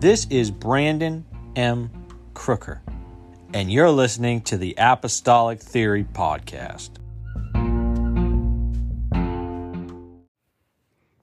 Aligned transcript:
This 0.00 0.28
is 0.30 0.52
Brandon 0.52 1.26
M. 1.56 1.90
Crooker, 2.32 2.80
and 3.52 3.68
you're 3.68 3.90
listening 3.90 4.42
to 4.42 4.56
the 4.56 4.76
Apostolic 4.78 5.58
Theory 5.58 6.04
Podcast. 6.04 6.90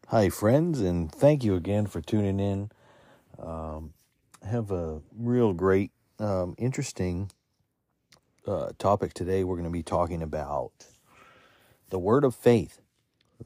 Hi, 0.10 0.28
friends, 0.28 0.82
and 0.82 1.10
thank 1.10 1.46
you 1.46 1.56
again 1.56 1.88
for 1.88 2.02
tuning 2.02 2.42
in. 2.42 2.70
Um, 3.40 3.94
have 4.46 4.72
a 4.72 5.00
real 5.18 5.54
great, 5.54 5.92
um, 6.20 6.54
interesting 6.58 7.32
uh, 8.46 8.72
topic 8.78 9.14
today. 9.14 9.46
We're 9.46 9.56
going 9.56 9.64
to 9.64 9.72
be 9.72 9.84
talking 9.84 10.22
about 10.22 10.74
the 11.92 12.00
Word 12.00 12.26
of 12.26 12.36
Faith. 12.36 12.82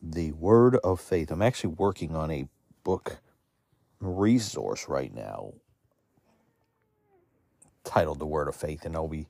The 0.02 0.32
Word 0.32 0.78
of 0.78 1.00
Faith. 1.00 1.30
I'm 1.30 1.44
actually 1.44 1.76
working 1.76 2.16
on 2.16 2.32
a 2.32 2.48
book 2.84 3.20
resource 4.00 4.88
right 4.88 5.14
now 5.14 5.54
titled 7.84 8.20
The 8.20 8.26
Word 8.26 8.48
of 8.48 8.56
Faith, 8.56 8.86
and 8.86 8.96
I'll 8.96 9.08
be 9.08 9.28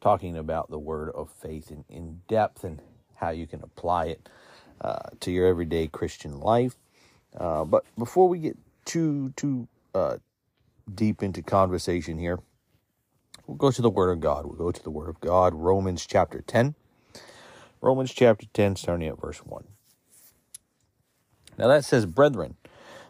talking 0.00 0.36
about 0.36 0.70
the 0.70 0.78
Word 0.78 1.10
of 1.10 1.30
Faith 1.30 1.70
in, 1.70 1.84
in 1.88 2.20
depth 2.28 2.64
and 2.64 2.80
how 3.16 3.30
you 3.30 3.46
can 3.46 3.62
apply 3.62 4.06
it 4.06 4.28
uh, 4.80 5.08
to 5.20 5.30
your 5.30 5.46
everyday 5.46 5.86
Christian 5.88 6.40
life. 6.40 6.76
Uh, 7.38 7.64
but 7.64 7.84
before 7.98 8.28
we 8.28 8.38
get 8.38 8.56
too 8.84 9.32
too 9.36 9.66
uh, 9.94 10.18
deep 10.92 11.22
into 11.22 11.42
conversation 11.42 12.18
here, 12.18 12.38
we'll 13.46 13.56
go 13.56 13.70
to 13.70 13.82
the 13.82 13.90
Word 13.90 14.10
of 14.10 14.20
God. 14.20 14.44
We'll 14.46 14.56
go 14.56 14.70
to 14.70 14.82
the 14.82 14.90
Word 14.90 15.08
of 15.08 15.20
God, 15.20 15.54
Romans 15.54 16.06
chapter 16.06 16.42
10. 16.42 16.74
Romans 17.80 18.12
chapter 18.12 18.46
10, 18.52 18.76
starting 18.76 19.08
at 19.08 19.20
verse 19.20 19.38
1. 19.38 19.64
Now 21.58 21.68
that 21.68 21.84
says, 21.84 22.06
Brethren, 22.06 22.56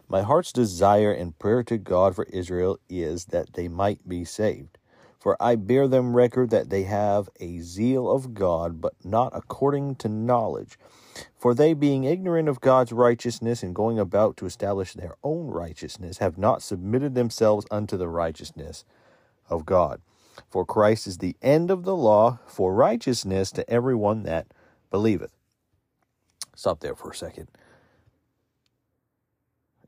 my 0.07 0.21
heart's 0.21 0.51
desire 0.51 1.11
and 1.11 1.37
prayer 1.39 1.63
to 1.63 1.77
God 1.77 2.15
for 2.15 2.25
Israel 2.25 2.79
is 2.89 3.25
that 3.25 3.53
they 3.53 3.67
might 3.67 4.07
be 4.07 4.23
saved. 4.23 4.77
For 5.19 5.35
I 5.41 5.55
bear 5.55 5.87
them 5.87 6.15
record 6.15 6.51
that 6.51 6.69
they 6.69 6.83
have 6.83 7.29
a 7.39 7.59
zeal 7.59 8.11
of 8.11 8.35
God, 8.35 8.79
but 8.79 8.93
not 9.03 9.31
according 9.35 9.95
to 9.95 10.09
knowledge. 10.09 10.77
For 11.35 11.55
they, 11.55 11.73
being 11.73 12.03
ignorant 12.03 12.47
of 12.47 12.61
God's 12.61 12.91
righteousness 12.91 13.63
and 13.63 13.73
going 13.73 13.97
about 13.97 14.37
to 14.37 14.45
establish 14.45 14.93
their 14.93 15.15
own 15.23 15.47
righteousness, 15.47 16.19
have 16.19 16.37
not 16.37 16.61
submitted 16.61 17.15
themselves 17.15 17.65
unto 17.71 17.97
the 17.97 18.07
righteousness 18.07 18.85
of 19.49 19.65
God. 19.65 20.01
For 20.49 20.65
Christ 20.65 21.07
is 21.07 21.17
the 21.17 21.35
end 21.41 21.71
of 21.71 21.83
the 21.83 21.95
law 21.95 22.39
for 22.45 22.75
righteousness 22.75 23.51
to 23.53 23.67
everyone 23.67 24.23
that 24.23 24.47
believeth. 24.91 25.31
Stop 26.55 26.81
there 26.81 26.95
for 26.95 27.11
a 27.11 27.15
second 27.15 27.47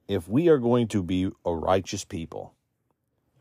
if 0.08 0.28
we 0.28 0.48
are 0.48 0.58
going 0.58 0.88
to 0.90 1.04
be 1.04 1.30
a 1.46 1.56
righteous 1.56 2.06
people, 2.06 2.54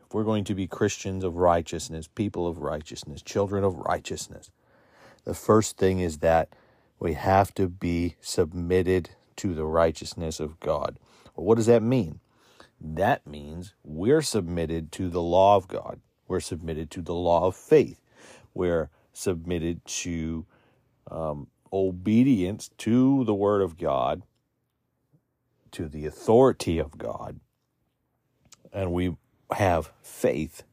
if 0.05 0.13
we're 0.13 0.23
going 0.23 0.43
to 0.45 0.55
be 0.55 0.67
Christians 0.67 1.23
of 1.23 1.37
righteousness, 1.37 2.07
people 2.07 2.47
of 2.47 2.59
righteousness, 2.59 3.21
children 3.21 3.63
of 3.63 3.77
righteousness, 3.77 4.51
the 5.23 5.33
first 5.33 5.77
thing 5.77 5.99
is 5.99 6.19
that 6.19 6.49
we 6.99 7.13
have 7.13 7.53
to 7.55 7.67
be 7.67 8.15
submitted 8.21 9.09
to 9.37 9.53
the 9.53 9.65
righteousness 9.65 10.39
of 10.39 10.59
God. 10.59 10.97
Well, 11.35 11.45
what 11.45 11.55
does 11.55 11.67
that 11.67 11.83
mean? 11.83 12.19
That 12.79 13.25
means 13.27 13.73
we're 13.83 14.21
submitted 14.21 14.91
to 14.93 15.09
the 15.09 15.21
law 15.21 15.55
of 15.55 15.67
God. 15.67 15.99
We're 16.27 16.39
submitted 16.39 16.91
to 16.91 17.01
the 17.01 17.13
law 17.13 17.47
of 17.47 17.55
faith. 17.55 17.99
We're 18.53 18.89
submitted 19.13 19.85
to 19.85 20.45
um, 21.09 21.47
obedience 21.71 22.69
to 22.79 23.23
the 23.25 23.33
Word 23.33 23.61
of 23.61 23.77
God 23.77 24.23
to 25.71 25.87
the 25.87 26.05
authority 26.05 26.79
of 26.79 26.97
God 26.97 27.39
and 28.73 28.91
we 28.91 29.15
have 29.51 29.91
faith. 30.01 30.63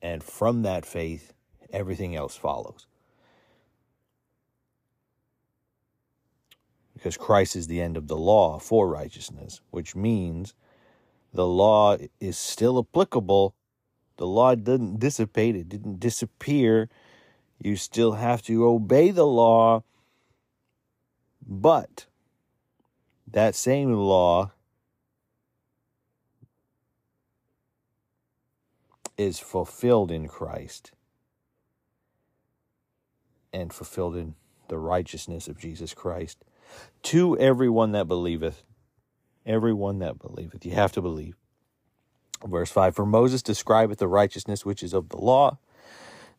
And 0.00 0.22
from 0.22 0.62
that 0.62 0.86
faith, 0.86 1.32
everything 1.72 2.14
else 2.14 2.36
follows. 2.36 2.86
Because 6.94 7.16
Christ 7.16 7.56
is 7.56 7.66
the 7.66 7.80
end 7.80 7.96
of 7.96 8.08
the 8.08 8.16
law 8.16 8.58
for 8.58 8.88
righteousness, 8.88 9.60
which 9.70 9.94
means 9.94 10.54
the 11.32 11.46
law 11.46 11.96
is 12.20 12.36
still 12.36 12.78
applicable. 12.78 13.54
The 14.16 14.26
law 14.26 14.54
didn't 14.54 14.98
dissipate, 14.98 15.54
it 15.56 15.68
didn't 15.68 16.00
disappear. 16.00 16.88
You 17.60 17.76
still 17.76 18.12
have 18.12 18.42
to 18.42 18.66
obey 18.66 19.10
the 19.10 19.26
law 19.26 19.82
but 21.48 22.06
that 23.26 23.54
same 23.54 23.92
law 23.94 24.52
is 29.16 29.38
fulfilled 29.38 30.10
in 30.10 30.28
Christ 30.28 30.92
and 33.52 33.72
fulfilled 33.72 34.16
in 34.16 34.34
the 34.68 34.78
righteousness 34.78 35.48
of 35.48 35.58
Jesus 35.58 35.94
Christ 35.94 36.44
to 37.02 37.36
everyone 37.38 37.92
that 37.92 38.06
believeth. 38.06 38.62
Everyone 39.46 39.98
that 40.00 40.18
believeth. 40.18 40.66
You 40.66 40.72
have 40.72 40.92
to 40.92 41.02
believe. 41.02 41.34
Verse 42.46 42.70
5 42.70 42.94
For 42.94 43.06
Moses 43.06 43.42
describeth 43.42 43.98
the 43.98 44.06
righteousness 44.06 44.66
which 44.66 44.82
is 44.82 44.92
of 44.92 45.08
the 45.08 45.16
law, 45.16 45.58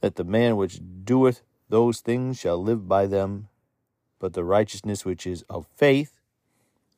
that 0.01 0.15
the 0.15 0.23
man 0.23 0.55
which 0.55 0.79
doeth 1.03 1.41
those 1.67 1.99
things 1.99 2.39
shall 2.39 2.61
live 2.61 2.87
by 2.87 3.07
them 3.07 3.47
but 4.19 4.33
the 4.33 4.43
righteousness 4.43 5.05
which 5.05 5.25
is 5.25 5.43
of 5.49 5.67
faith 5.75 6.13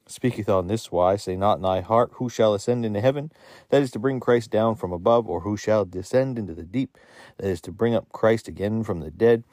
speaketh 0.07 0.49
on 0.49 0.67
this 0.67 0.91
wise, 0.91 1.23
say 1.23 1.35
not 1.35 1.57
in 1.57 1.63
thy 1.63 1.81
heart, 1.81 2.11
Who 2.15 2.29
shall 2.29 2.53
ascend 2.53 2.85
into 2.85 3.01
heaven? 3.01 3.31
That 3.69 3.81
is 3.81 3.91
to 3.91 3.99
bring 3.99 4.19
Christ 4.19 4.51
down 4.51 4.75
from 4.75 4.91
above, 4.91 5.27
or 5.27 5.41
who 5.41 5.57
shall 5.57 5.85
descend 5.85 6.37
into 6.37 6.53
the 6.53 6.63
deep? 6.63 6.97
That 7.37 7.47
is 7.47 7.61
to 7.61 7.71
bring 7.71 7.95
up 7.95 8.09
Christ 8.11 8.47
again 8.47 8.83
from 8.83 8.99
the 8.99 9.11
dead. 9.11 9.43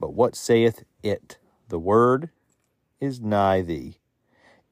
But 0.00 0.14
what 0.14 0.36
saith 0.36 0.84
it? 1.02 1.38
The 1.68 1.78
word 1.78 2.30
is 3.00 3.20
nigh 3.20 3.62
thee, 3.62 3.98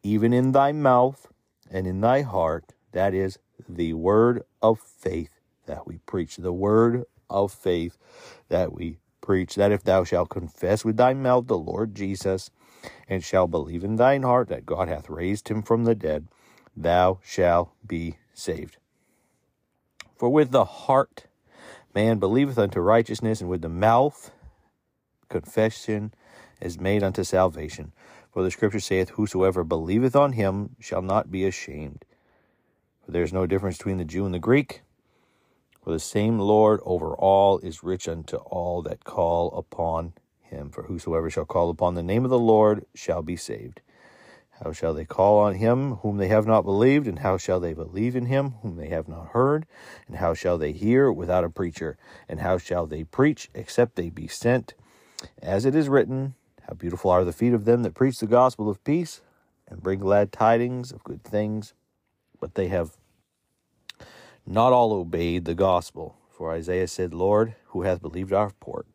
even 0.03 0.33
in 0.33 0.53
thy 0.53 0.73
mouth 0.73 1.29
and 1.71 1.87
in 1.87 2.01
thy 2.01 2.23
heart. 2.23 2.73
That 2.93 3.15
is 3.15 3.39
the 3.69 3.93
word 3.95 4.43
of 4.63 4.79
faith 4.81 5.41
that 5.67 5.87
we 5.87 5.99
preach. 5.99 6.37
The 6.37 6.53
word 6.53 7.05
of 7.29 7.53
faith 7.53 7.99
that 8.49 8.73
we 8.73 8.99
preach 9.25 9.55
that 9.55 9.73
if 9.73 9.83
thou 9.83 10.05
shalt 10.05 10.29
confess 10.29 10.85
with 10.85 10.99
thy 10.99 11.15
mouth 11.15 11.47
the 11.47 11.57
Lord 11.59 11.95
Jesus, 11.95 12.51
and 13.09 13.25
shalt 13.25 13.51
believe 13.51 13.83
in 13.83 13.97
thine 13.97 14.23
heart 14.23 14.49
that 14.49 14.67
God 14.67 14.89
hath 14.89 15.09
raised 15.09 15.49
him 15.49 15.63
from 15.63 15.85
the 15.85 15.95
dead, 15.95 16.29
thou 16.77 17.19
shalt 17.25 17.73
be 17.87 18.19
saved. 18.35 18.77
For 20.15 20.29
with 20.29 20.51
the 20.51 20.65
heart 20.65 21.27
man 21.95 22.19
believeth 22.19 22.59
unto 22.59 22.81
righteousness, 22.81 23.41
and 23.41 23.49
with 23.49 23.63
the 23.63 23.69
mouth 23.69 24.31
confession 25.31 26.13
is 26.61 26.79
made 26.79 27.03
unto 27.03 27.25
salvation. 27.25 27.93
For 28.31 28.43
the 28.43 28.51
scripture 28.51 28.81
saith, 28.81 29.11
Whosoever 29.11 29.65
believeth 29.65 30.15
on 30.15 30.33
him 30.33 30.77
shall 30.81 31.03
not 31.03 31.31
be 31.31 31.47
ashamed. 31.47 32.05
For 33.05 33.13
there 33.13 33.23
is 33.23 33.33
no 33.33 33.47
difference 33.47 33.79
between 33.79 33.97
the 33.97 34.05
Jew 34.05 34.27
and 34.27 34.35
the 34.35 34.39
Greek 34.39 34.83
for 35.85 35.93
the 35.93 36.01
same 36.01 36.39
Lord 36.39 36.81
over 36.85 37.15
all 37.15 37.59
is 37.59 37.83
rich 37.83 38.09
unto 38.09 38.37
all 38.37 38.81
that 38.83 39.05
call 39.05 39.53
upon 39.53 40.15
him. 40.41 40.71
For 40.71 40.85
whosoever 40.85 41.29
shall 41.29 41.45
call 41.45 41.69
upon 41.69 41.95
the 41.95 42.03
name 42.03 42.25
of 42.25 42.31
the 42.31 42.39
Lord 42.39 42.87
shall 42.95 43.21
be 43.21 43.37
saved. 43.37 43.83
How 44.63 44.73
shall 44.73 44.95
they 44.95 45.05
call 45.05 45.39
on 45.41 45.57
him 45.57 45.97
whom 45.97 46.17
they 46.17 46.29
have 46.29 46.47
not 46.47 46.63
believed? 46.63 47.07
And 47.07 47.19
how 47.19 47.37
shall 47.37 47.61
they 47.61 47.75
believe 47.75 48.17
in 48.17 48.27
him 48.27 48.55
whom 48.63 48.77
they 48.77 48.89
have 48.89 49.09
not 49.09 49.29
heard? 49.29 49.67
And 50.07 50.17
how 50.17 50.33
shall 50.33 50.57
they 50.57 50.73
hear 50.73 51.13
without 51.13 51.45
a 51.45 51.51
preacher? 51.51 51.99
And 52.31 52.41
how 52.41 52.57
shall 52.57 52.87
they 52.87 53.05
preach 53.05 53.51
except 53.53 53.97
they 53.97 54.09
be 54.09 54.27
sent? 54.27 54.73
As 55.43 55.67
it 55.67 55.75
is 55.75 55.91
written, 55.91 56.35
How 56.67 56.75
beautiful 56.75 57.11
are 57.11 57.25
the 57.25 57.33
feet 57.33 57.53
of 57.53 57.67
them 57.67 57.83
that 57.83 57.95
preach 57.95 58.21
the 58.21 58.27
gospel 58.27 58.71
of 58.71 58.83
peace 58.85 59.21
and 59.69 59.83
bring 59.83 59.99
glad 59.99 60.33
tidings 60.33 60.93
of 60.93 61.05
good 61.05 61.23
things. 61.23 61.75
But 62.41 62.55
they 62.55 62.69
have 62.69 62.97
not 64.47 64.73
all 64.73 64.93
obeyed 64.93 65.45
the 65.45 65.55
gospel. 65.55 66.17
For 66.31 66.53
Isaiah 66.53 66.89
said, 66.89 67.15
Lord, 67.15 67.55
who 67.67 67.83
hath 67.83 68.03
believed 68.03 68.33
our 68.33 68.47
report? 68.47 68.87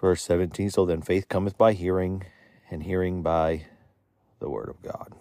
Verse 0.00 0.22
17 0.22 0.70
So 0.70 0.86
then 0.86 1.02
faith 1.02 1.28
cometh 1.28 1.58
by 1.58 1.74
hearing, 1.74 2.24
and 2.70 2.82
hearing 2.82 3.22
by 3.22 3.66
the 4.38 4.48
word 4.48 4.68
of 4.68 4.82
God. 4.82 5.14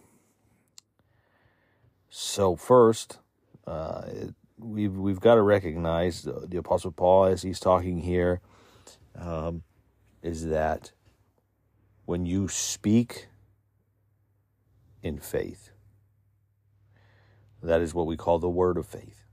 So, 2.10 2.56
first, 2.56 3.20
uh, 3.68 4.04
we've, 4.58 4.96
we've 4.96 5.20
got 5.20 5.36
to 5.36 5.42
recognize 5.42 6.24
the, 6.24 6.46
the, 6.48 6.58
Apostle 6.58 6.92
Paul, 6.92 7.26
as 7.26 7.44
he's 7.44 7.60
talking 7.60 8.00
here, 8.00 8.42
um, 9.16 9.64
is 10.24 10.48
that 10.48 10.92
when 12.06 12.26
you 12.26 12.48
speak 12.48 13.28
in 15.04 15.20
faith, 15.20 15.69
that 17.62 17.82
is 17.82 17.94
what 17.94 18.08
we 18.08 18.18
call 18.18 18.40
the 18.40 18.50
word 18.50 18.78
of 18.78 18.86
faith. 18.86 19.24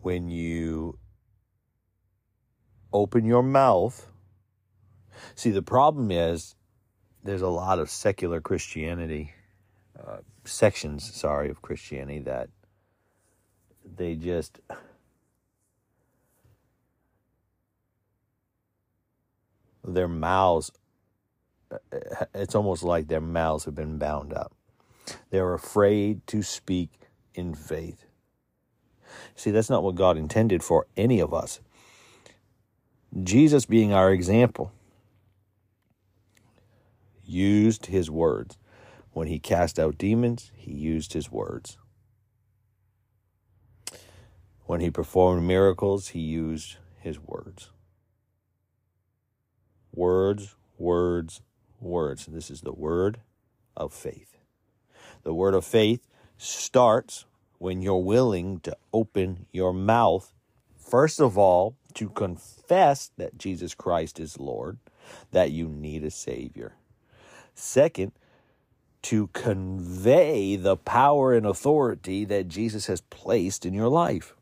When 0.00 0.28
you 0.28 0.98
open 2.92 3.24
your 3.24 3.42
mouth, 3.42 4.10
see, 5.34 5.50
the 5.50 5.62
problem 5.62 6.10
is 6.10 6.54
there's 7.22 7.42
a 7.42 7.48
lot 7.48 7.78
of 7.78 7.90
secular 7.90 8.40
Christianity, 8.40 9.32
uh, 9.98 10.18
sections, 10.44 11.14
sorry, 11.14 11.50
of 11.50 11.62
Christianity 11.62 12.20
that 12.20 12.48
they 13.96 14.14
just 14.14 14.60
their 19.84 20.08
mouths 20.08 20.70
it's 22.34 22.54
almost 22.54 22.82
like 22.82 23.08
their 23.08 23.20
mouths 23.20 23.64
have 23.64 23.74
been 23.74 23.98
bound 23.98 24.32
up 24.32 24.52
they're 25.30 25.54
afraid 25.54 26.26
to 26.26 26.42
speak 26.42 26.90
in 27.34 27.54
faith 27.54 28.04
see 29.34 29.50
that's 29.50 29.70
not 29.70 29.82
what 29.82 29.94
god 29.94 30.16
intended 30.16 30.62
for 30.62 30.86
any 30.96 31.20
of 31.20 31.32
us 31.34 31.60
jesus 33.22 33.66
being 33.66 33.92
our 33.92 34.12
example 34.12 34.72
used 37.24 37.86
his 37.86 38.10
words 38.10 38.58
when 39.12 39.28
he 39.28 39.38
cast 39.38 39.78
out 39.78 39.98
demons 39.98 40.50
he 40.54 40.72
used 40.72 41.12
his 41.12 41.30
words 41.30 41.78
when 44.68 44.82
he 44.82 44.90
performed 44.90 45.46
miracles, 45.48 46.08
he 46.08 46.20
used 46.20 46.76
his 47.00 47.18
words. 47.18 47.70
Words, 49.94 50.56
words, 50.76 51.40
words. 51.80 52.26
This 52.26 52.50
is 52.50 52.60
the 52.60 52.74
word 52.74 53.20
of 53.74 53.94
faith. 53.94 54.37
The 55.28 55.34
word 55.34 55.52
of 55.52 55.66
faith 55.66 56.06
starts 56.38 57.26
when 57.58 57.82
you're 57.82 57.98
willing 57.98 58.60
to 58.60 58.74
open 58.94 59.44
your 59.52 59.74
mouth, 59.74 60.32
first 60.74 61.20
of 61.20 61.36
all, 61.36 61.76
to 61.92 62.08
confess 62.08 63.10
that 63.18 63.36
Jesus 63.36 63.74
Christ 63.74 64.18
is 64.18 64.40
Lord, 64.40 64.78
that 65.32 65.50
you 65.50 65.68
need 65.68 66.02
a 66.02 66.10
Savior. 66.10 66.76
Second, 67.54 68.12
to 69.02 69.26
convey 69.34 70.56
the 70.56 70.78
power 70.78 71.34
and 71.34 71.44
authority 71.44 72.24
that 72.24 72.48
Jesus 72.48 72.86
has 72.86 73.02
placed 73.02 73.66
in 73.66 73.74
your 73.74 73.88
life 73.88 74.34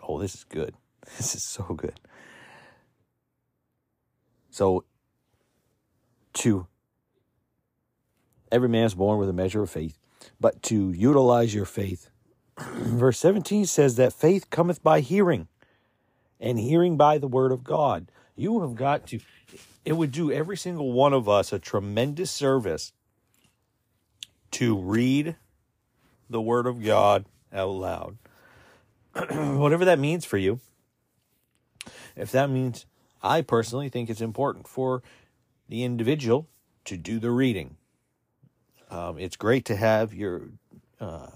oh, 0.00 0.20
this 0.20 0.36
is 0.36 0.44
good. 0.44 0.76
This 1.16 1.34
is 1.34 1.42
so 1.42 1.64
good. 1.64 1.98
So, 4.50 4.84
to 6.34 6.68
every 8.52 8.68
man 8.68 8.84
is 8.84 8.94
born 8.94 9.18
with 9.18 9.28
a 9.28 9.32
measure 9.32 9.62
of 9.62 9.70
faith, 9.70 9.98
but 10.40 10.62
to 10.64 10.92
utilize 10.92 11.54
your 11.54 11.64
faith. 11.64 12.10
Verse 12.58 13.18
17 13.18 13.66
says 13.66 13.96
that 13.96 14.12
faith 14.12 14.50
cometh 14.50 14.82
by 14.82 15.00
hearing, 15.00 15.48
and 16.38 16.58
hearing 16.58 16.96
by 16.96 17.18
the 17.18 17.28
word 17.28 17.50
of 17.50 17.64
God. 17.64 18.10
You 18.36 18.60
have 18.60 18.74
got 18.74 19.06
to, 19.08 19.20
it 19.84 19.94
would 19.94 20.12
do 20.12 20.30
every 20.30 20.56
single 20.56 20.92
one 20.92 21.12
of 21.12 21.28
us 21.28 21.52
a 21.52 21.58
tremendous 21.58 22.30
service 22.30 22.92
to 24.52 24.78
read 24.78 25.36
the 26.28 26.40
word 26.40 26.66
of 26.66 26.84
God 26.84 27.24
out 27.52 27.70
loud. 27.70 28.18
whatever 29.30 29.84
that 29.84 29.98
means 29.98 30.24
for 30.24 30.38
you. 30.38 30.60
If 32.16 32.32
that 32.32 32.50
means, 32.50 32.86
I 33.22 33.42
personally 33.42 33.88
think 33.88 34.08
it's 34.08 34.20
important 34.20 34.66
for 34.66 35.02
the 35.68 35.84
individual 35.84 36.48
to 36.84 36.96
do 36.96 37.18
the 37.18 37.30
reading. 37.30 37.76
Um, 38.92 39.18
it's 39.18 39.36
great 39.36 39.64
to 39.66 39.76
have 39.76 40.12
your 40.12 40.50
uh, 41.00 41.28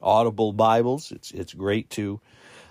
audible 0.00 0.54
Bibles. 0.54 1.12
It's 1.12 1.30
it's 1.30 1.52
great 1.52 1.90
to 1.90 2.22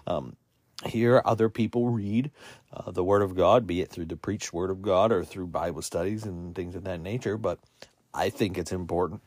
um, 0.07 0.35
hear 0.83 1.21
other 1.23 1.47
people 1.47 1.89
read 1.89 2.31
uh, 2.73 2.89
the 2.89 3.03
Word 3.03 3.21
of 3.21 3.35
God, 3.35 3.67
be 3.67 3.81
it 3.81 3.91
through 3.91 4.05
the 4.05 4.17
preached 4.17 4.51
Word 4.51 4.71
of 4.71 4.81
God 4.81 5.11
or 5.11 5.23
through 5.23 5.47
Bible 5.47 5.83
studies 5.83 6.23
and 6.23 6.55
things 6.55 6.73
of 6.73 6.85
that 6.85 7.01
nature. 7.01 7.37
But 7.37 7.59
I 8.15 8.31
think 8.31 8.57
it's 8.57 8.71
important 8.71 9.21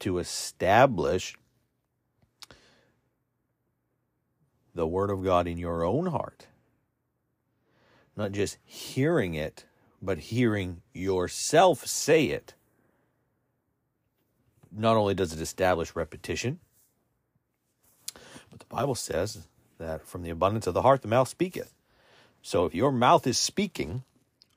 to 0.00 0.18
establish 0.18 1.34
the 4.74 4.86
Word 4.86 5.08
of 5.08 5.24
God 5.24 5.48
in 5.48 5.56
your 5.56 5.84
own 5.84 6.04
heart. 6.08 6.48
Not 8.14 8.32
just 8.32 8.58
hearing 8.62 9.32
it, 9.32 9.64
but 10.02 10.18
hearing 10.18 10.82
yourself 10.92 11.86
say 11.86 12.26
it. 12.26 12.52
Not 14.76 14.96
only 14.96 15.14
does 15.14 15.32
it 15.32 15.40
establish 15.40 15.96
repetition, 15.96 16.58
but 18.50 18.60
the 18.60 18.66
Bible 18.66 18.94
says 18.94 19.46
that 19.78 20.06
from 20.06 20.22
the 20.22 20.30
abundance 20.30 20.66
of 20.66 20.74
the 20.74 20.82
heart 20.82 21.02
the 21.02 21.08
mouth 21.08 21.28
speaketh. 21.28 21.72
So 22.42 22.66
if 22.66 22.74
your 22.74 22.92
mouth 22.92 23.26
is 23.26 23.38
speaking, 23.38 24.04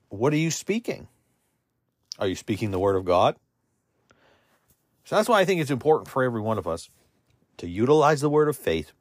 what 0.09 0.33
are 0.33 0.37
you 0.37 0.51
speaking? 0.51 1.07
Are 2.19 2.27
you 2.27 2.35
speaking 2.35 2.71
the 2.71 2.79
Word 2.79 2.95
of 2.95 3.05
God? 3.05 3.35
So 5.05 5.15
that's 5.15 5.29
why 5.29 5.39
I 5.39 5.45
think 5.45 5.61
it's 5.61 5.71
important 5.71 6.09
for 6.09 6.23
every 6.23 6.41
one 6.41 6.57
of 6.57 6.67
us 6.67 6.89
to 7.57 7.67
utilize 7.67 8.21
the 8.21 8.29
word 8.29 8.47
of 8.47 8.55
faith 8.55 8.91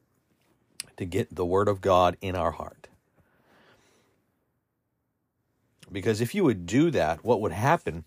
to 0.97 1.05
get 1.05 1.35
the 1.35 1.45
Word 1.45 1.69
of 1.69 1.81
God 1.81 2.17
in 2.21 2.35
our 2.35 2.51
heart. 2.53 2.89
Because 5.91 6.21
if 6.21 6.35
you 6.35 6.45
would 6.45 6.67
do 6.67 6.91
that, 6.91 7.25
what 7.25 7.41
would 7.41 7.53
happen? 7.53 8.05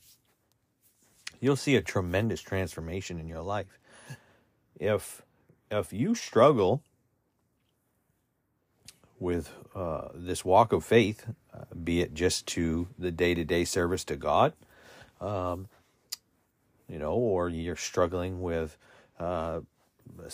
You'll 1.42 1.58
see 1.58 1.76
a 1.76 1.82
tremendous 1.82 2.40
transformation 2.40 3.20
in 3.20 3.28
your 3.28 3.42
life. 3.42 3.80
If 4.80 5.24
if 5.72 5.92
you 5.92 6.16
struggle 6.16 6.84
with 9.20 9.50
uh, 9.76 10.10
this 10.14 10.46
walk 10.46 10.72
of 10.72 10.86
faith, 10.86 11.26
uh, 11.54 11.64
be 11.84 12.02
it 12.02 12.14
just 12.14 12.46
to 12.48 12.88
the 12.98 13.12
day 13.12 13.34
to 13.34 13.44
day 13.44 13.66
service 13.66 14.04
to 14.06 14.16
God, 14.16 14.54
um, 15.20 15.68
you 16.88 17.00
know, 17.00 17.14
or 17.14 17.50
you're 17.50 17.76
struggling 17.76 18.42
with 18.42 18.78
uh, 19.20 19.62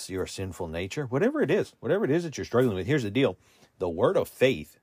your 0.08 0.26
sinful 0.26 0.68
nature, 0.68 1.06
whatever 1.06 1.42
it 1.42 1.52
is, 1.52 1.74
whatever 1.80 2.04
it 2.04 2.12
is 2.12 2.24
that 2.24 2.38
you're 2.38 2.46
struggling 2.46 2.76
with, 2.76 2.88
here's 2.88 3.04
the 3.04 3.12
deal 3.12 3.38
the 3.80 3.90
word 3.90 4.18
of 4.18 4.28
faith, 4.28 4.80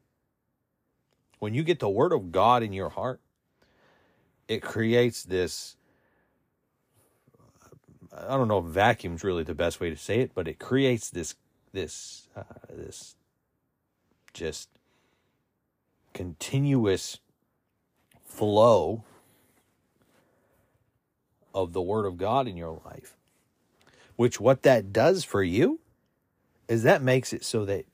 when 1.38 1.52
you 1.52 1.62
get 1.62 1.80
the 1.80 1.88
word 1.88 2.12
of 2.12 2.32
God 2.32 2.62
in 2.62 2.72
your 2.72 2.90
heart, 2.90 3.20
it 4.48 4.62
creates 4.62 5.22
this. 5.22 5.76
I 8.16 8.36
don't 8.36 8.48
know 8.48 8.58
if 8.58 8.66
vacuum's 8.66 9.24
really 9.24 9.42
the 9.42 9.54
best 9.54 9.80
way 9.80 9.90
to 9.90 9.96
say 9.96 10.20
it, 10.20 10.32
but 10.34 10.46
it 10.48 10.58
creates 10.58 11.10
this 11.10 11.34
this 11.72 12.28
uh, 12.36 12.42
this 12.70 13.16
just 14.32 14.68
continuous 16.12 17.18
flow 18.24 19.04
of 21.54 21.72
the 21.72 21.82
word 21.82 22.06
of 22.06 22.16
God 22.16 22.46
in 22.48 22.56
your 22.56 22.80
life. 22.84 23.16
Which, 24.16 24.40
what 24.40 24.62
that 24.62 24.92
does 24.92 25.24
for 25.24 25.42
you 25.42 25.80
is 26.68 26.82
that 26.84 27.02
makes 27.02 27.32
it 27.32 27.44
so 27.44 27.64
that 27.64 27.84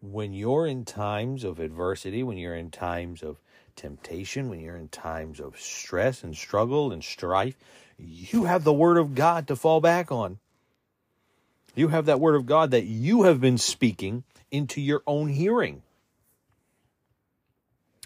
when 0.00 0.32
you're 0.32 0.66
in 0.66 0.84
times 0.84 1.44
of 1.44 1.58
adversity, 1.58 2.22
when 2.22 2.36
you're 2.36 2.54
in 2.54 2.70
times 2.70 3.22
of 3.22 3.40
temptation, 3.74 4.48
when 4.48 4.60
you're 4.60 4.76
in 4.76 4.88
times 4.88 5.40
of 5.40 5.58
stress 5.58 6.22
and 6.22 6.36
struggle 6.36 6.92
and 6.92 7.02
strife, 7.02 7.56
you 7.98 8.44
have 8.44 8.64
the 8.64 8.72
Word 8.72 8.98
of 8.98 9.14
God 9.14 9.48
to 9.48 9.56
fall 9.56 9.80
back 9.80 10.10
on. 10.10 10.38
You 11.74 11.88
have 11.88 12.06
that 12.06 12.20
Word 12.20 12.36
of 12.36 12.46
God 12.46 12.70
that 12.70 12.84
you 12.84 13.24
have 13.24 13.40
been 13.40 13.58
speaking 13.58 14.24
into 14.50 14.80
your 14.80 15.02
own 15.06 15.28
hearing. 15.28 15.82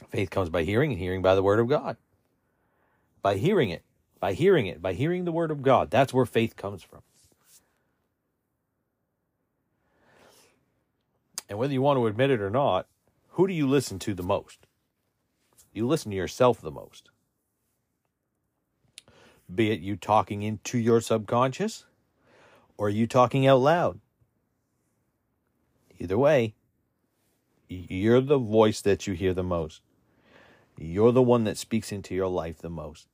Faith 0.08 0.30
comes 0.30 0.48
by 0.48 0.62
hearing, 0.62 0.92
and 0.92 1.00
hearing 1.00 1.22
by 1.22 1.34
the 1.34 1.42
Word 1.42 1.58
of 1.58 1.68
God. 1.68 1.96
By 3.20 3.36
hearing 3.36 3.70
it 3.70 3.82
by 4.20 4.32
hearing 4.32 4.66
it, 4.66 4.82
by 4.82 4.92
hearing 4.92 5.24
the 5.24 5.32
word 5.32 5.50
of 5.50 5.62
God. 5.62 5.90
That's 5.90 6.12
where 6.12 6.26
faith 6.26 6.56
comes 6.56 6.82
from. 6.82 7.02
And 11.48 11.58
whether 11.58 11.72
you 11.72 11.80
want 11.80 11.98
to 11.98 12.06
admit 12.06 12.30
it 12.30 12.40
or 12.40 12.50
not, 12.50 12.86
who 13.30 13.46
do 13.46 13.54
you 13.54 13.66
listen 13.66 13.98
to 14.00 14.14
the 14.14 14.22
most? 14.22 14.66
You 15.72 15.86
listen 15.86 16.10
to 16.10 16.16
yourself 16.16 16.60
the 16.60 16.70
most. 16.70 17.10
Be 19.52 19.70
it 19.70 19.80
you 19.80 19.96
talking 19.96 20.42
into 20.42 20.78
your 20.78 21.00
subconscious 21.00 21.84
or 22.76 22.88
you 22.88 23.06
talking 23.06 23.46
out 23.46 23.60
loud. 23.60 24.00
Either 25.98 26.18
way, 26.18 26.54
you're 27.68 28.20
the 28.20 28.38
voice 28.38 28.80
that 28.82 29.06
you 29.06 29.14
hear 29.14 29.34
the 29.34 29.42
most. 29.42 29.82
You're 30.78 31.12
the 31.12 31.22
one 31.22 31.44
that 31.44 31.58
speaks 31.58 31.90
into 31.90 32.14
your 32.14 32.28
life 32.28 32.58
the 32.58 32.70
most. 32.70 33.08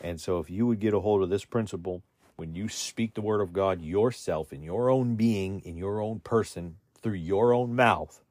And 0.00 0.20
so, 0.20 0.38
if 0.38 0.48
you 0.48 0.66
would 0.66 0.78
get 0.78 0.94
a 0.94 1.00
hold 1.00 1.22
of 1.24 1.30
this 1.30 1.44
principle, 1.44 2.02
when 2.36 2.54
you 2.54 2.68
speak 2.68 3.14
the 3.14 3.20
word 3.20 3.40
of 3.40 3.52
God 3.52 3.82
yourself, 3.82 4.52
in 4.52 4.62
your 4.62 4.90
own 4.90 5.16
being, 5.16 5.60
in 5.64 5.76
your 5.76 6.00
own 6.00 6.20
person, 6.20 6.76
through 7.02 7.14
your 7.14 7.52
own 7.52 7.74
mouth, 7.74 8.22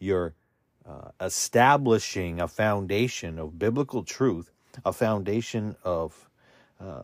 you're 0.00 0.34
uh, 0.84 1.10
establishing 1.20 2.40
a 2.40 2.48
foundation 2.48 3.38
of 3.38 3.58
biblical 3.58 4.02
truth, 4.02 4.50
a 4.84 4.92
foundation 4.92 5.76
of 5.84 6.28
uh, 6.80 7.02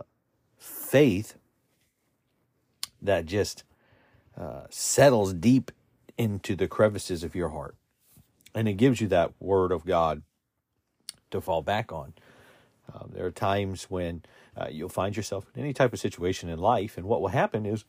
faith 0.57 1.37
that 3.01 3.27
just 3.27 3.65
uh, 4.37 4.63
settles 4.71 5.35
deep 5.35 5.71
into 6.17 6.55
the 6.55 6.69
crevices 6.69 7.25
of 7.25 7.35
your 7.35 7.51
heart. 7.51 7.75
And 8.55 8.69
it 8.69 8.75
gives 8.75 9.01
you 9.01 9.09
that 9.09 9.33
word 9.41 9.73
of 9.73 9.85
God 9.85 10.23
to 11.31 11.41
fall 11.41 11.63
back 11.63 11.91
on. 11.91 12.13
Um, 12.93 13.11
there 13.15 13.27
are 13.27 13.31
times 13.31 13.85
when 13.85 14.23
uh, 14.57 14.69
you'll 14.71 14.89
find 14.89 15.17
yourself 15.17 15.47
in 15.55 15.63
any 15.63 15.73
type 15.73 15.93
of 15.93 16.01
situation 16.01 16.49
in 16.49 16.59
life, 16.59 16.99
and 16.99 17.07
what 17.07 17.21
will 17.21 17.29
happen 17.29 17.65
is, 17.65 17.85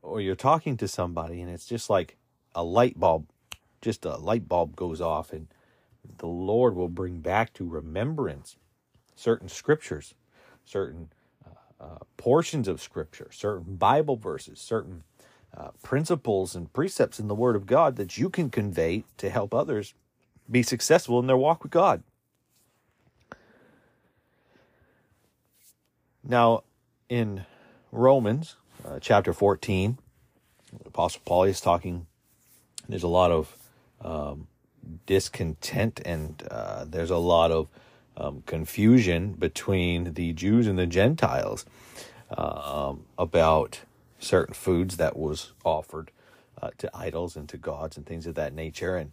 or 0.00 0.20
you're 0.20 0.36
talking 0.36 0.76
to 0.76 0.88
somebody, 0.88 1.40
and 1.40 1.50
it's 1.50 1.66
just 1.66 1.90
like 1.90 2.16
a 2.54 2.62
light 2.62 2.98
bulb, 2.98 3.26
just 3.80 4.04
a 4.04 4.16
light 4.16 4.48
bulb 4.48 4.76
goes 4.76 5.00
off, 5.00 5.32
and 5.32 5.48
the 6.18 6.26
Lord 6.26 6.74
will 6.76 6.88
bring 6.88 7.20
back 7.20 7.52
to 7.54 7.68
remembrance 7.68 8.56
certain 9.16 9.48
scriptures, 9.48 10.14
certain 10.64 11.10
uh, 11.46 11.84
uh, 11.84 11.98
portions 12.16 12.68
of 12.68 12.80
scripture, 12.80 13.28
certain 13.32 13.76
Bible 13.76 14.16
verses, 14.16 14.60
certain 14.60 15.04
uh, 15.56 15.68
principles 15.82 16.54
and 16.54 16.72
precepts 16.72 17.20
in 17.20 17.28
the 17.28 17.34
Word 17.34 17.56
of 17.56 17.66
God 17.66 17.96
that 17.96 18.16
you 18.16 18.30
can 18.30 18.50
convey 18.50 19.04
to 19.18 19.30
help 19.30 19.54
others 19.54 19.94
be 20.50 20.62
successful 20.62 21.18
in 21.18 21.26
their 21.26 21.36
walk 21.36 21.62
with 21.62 21.72
God. 21.72 22.02
Now, 26.24 26.62
in 27.08 27.44
Romans 27.90 28.56
uh, 28.84 28.98
chapter 29.00 29.32
14, 29.32 29.98
Apostle 30.86 31.22
Paul 31.24 31.44
is 31.44 31.60
talking, 31.60 32.06
there's 32.88 33.02
a 33.02 33.08
lot 33.08 33.30
of 33.30 33.56
um, 34.00 34.46
discontent 35.06 36.00
and 36.04 36.42
uh, 36.50 36.84
there's 36.88 37.10
a 37.10 37.16
lot 37.16 37.50
of 37.50 37.68
um, 38.16 38.42
confusion 38.46 39.32
between 39.32 40.14
the 40.14 40.32
Jews 40.32 40.66
and 40.66 40.78
the 40.78 40.86
Gentiles 40.86 41.64
um, 42.36 43.04
about 43.18 43.80
certain 44.18 44.54
foods 44.54 44.96
that 44.96 45.16
was 45.16 45.52
offered 45.64 46.10
uh, 46.60 46.70
to 46.78 46.90
idols 46.94 47.36
and 47.36 47.48
to 47.48 47.56
gods 47.56 47.96
and 47.96 48.06
things 48.06 48.26
of 48.26 48.34
that 48.36 48.54
nature. 48.54 48.96
And 48.96 49.12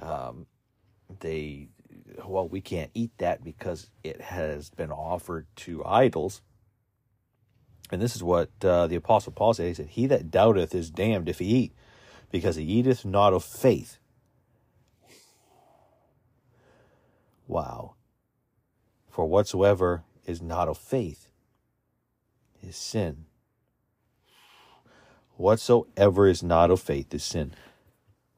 um, 0.00 0.46
they, 1.20 1.68
well, 2.24 2.48
we 2.48 2.60
can't 2.60 2.90
eat 2.94 3.12
that 3.18 3.44
because 3.44 3.90
it 4.02 4.20
has 4.20 4.70
been 4.70 4.90
offered 4.90 5.46
to 5.56 5.84
idols. 5.84 6.40
And 7.90 8.02
this 8.02 8.16
is 8.16 8.22
what 8.22 8.50
uh, 8.62 8.86
the 8.86 8.96
Apostle 8.96 9.32
Paul 9.32 9.54
said. 9.54 9.68
He 9.68 9.74
said, 9.74 9.88
He 9.88 10.06
that 10.06 10.30
doubteth 10.30 10.74
is 10.74 10.90
damned 10.90 11.28
if 11.28 11.38
he 11.38 11.46
eat, 11.46 11.72
because 12.32 12.56
he 12.56 12.64
eateth 12.64 13.04
not 13.04 13.32
of 13.32 13.44
faith. 13.44 13.98
Wow. 17.46 17.95
For 19.16 19.24
whatsoever 19.24 20.02
is 20.26 20.42
not 20.42 20.68
of 20.68 20.76
faith 20.76 21.28
is 22.62 22.76
sin. 22.76 23.24
Whatsoever 25.38 26.28
is 26.28 26.42
not 26.42 26.70
of 26.70 26.82
faith 26.82 27.14
is 27.14 27.24
sin. 27.24 27.54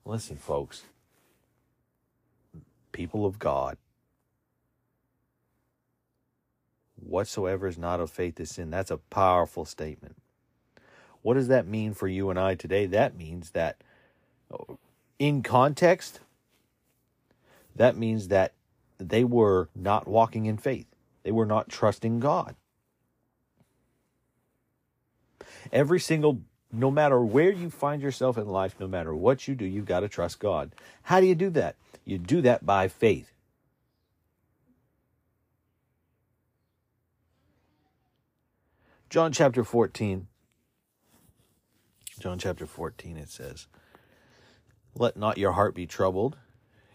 Listen, 0.04 0.36
folks, 0.36 0.84
people 2.92 3.26
of 3.26 3.40
God, 3.40 3.76
whatsoever 6.94 7.66
is 7.66 7.76
not 7.76 7.98
of 7.98 8.08
faith 8.08 8.38
is 8.38 8.50
sin. 8.50 8.70
That's 8.70 8.92
a 8.92 8.98
powerful 8.98 9.64
statement. 9.64 10.14
What 11.22 11.34
does 11.34 11.48
that 11.48 11.66
mean 11.66 11.92
for 11.92 12.06
you 12.06 12.30
and 12.30 12.38
I 12.38 12.54
today? 12.54 12.86
That 12.86 13.16
means 13.16 13.50
that 13.50 13.82
oh, 14.52 14.78
in 15.18 15.42
context, 15.42 16.20
that 17.74 17.96
means 17.96 18.28
that 18.28 18.52
they 18.98 19.24
were 19.24 19.68
not 19.74 20.06
walking 20.06 20.46
in 20.46 20.56
faith. 20.56 20.86
They 21.22 21.32
were 21.32 21.46
not 21.46 21.68
trusting 21.68 22.20
God. 22.20 22.56
Every 25.72 26.00
single 26.00 26.42
no 26.72 26.90
matter 26.90 27.20
where 27.20 27.50
you 27.50 27.70
find 27.70 28.02
yourself 28.02 28.36
in 28.36 28.46
life, 28.46 28.76
no 28.78 28.86
matter 28.86 29.14
what 29.14 29.48
you 29.48 29.54
do, 29.54 29.64
you've 29.64 29.86
got 29.86 30.00
to 30.00 30.08
trust 30.08 30.38
God. 30.38 30.74
How 31.02 31.20
do 31.20 31.26
you 31.26 31.34
do 31.34 31.50
that? 31.50 31.76
You 32.04 32.18
do 32.18 32.42
that 32.42 32.66
by 32.66 32.88
faith. 32.88 33.32
John 39.08 39.32
chapter 39.32 39.64
14. 39.64 40.26
John 42.20 42.38
chapter 42.38 42.66
14, 42.66 43.16
it 43.16 43.30
says, 43.30 43.68
Let 44.94 45.16
not 45.16 45.38
your 45.38 45.52
heart 45.52 45.74
be 45.74 45.86
troubled. 45.86 46.36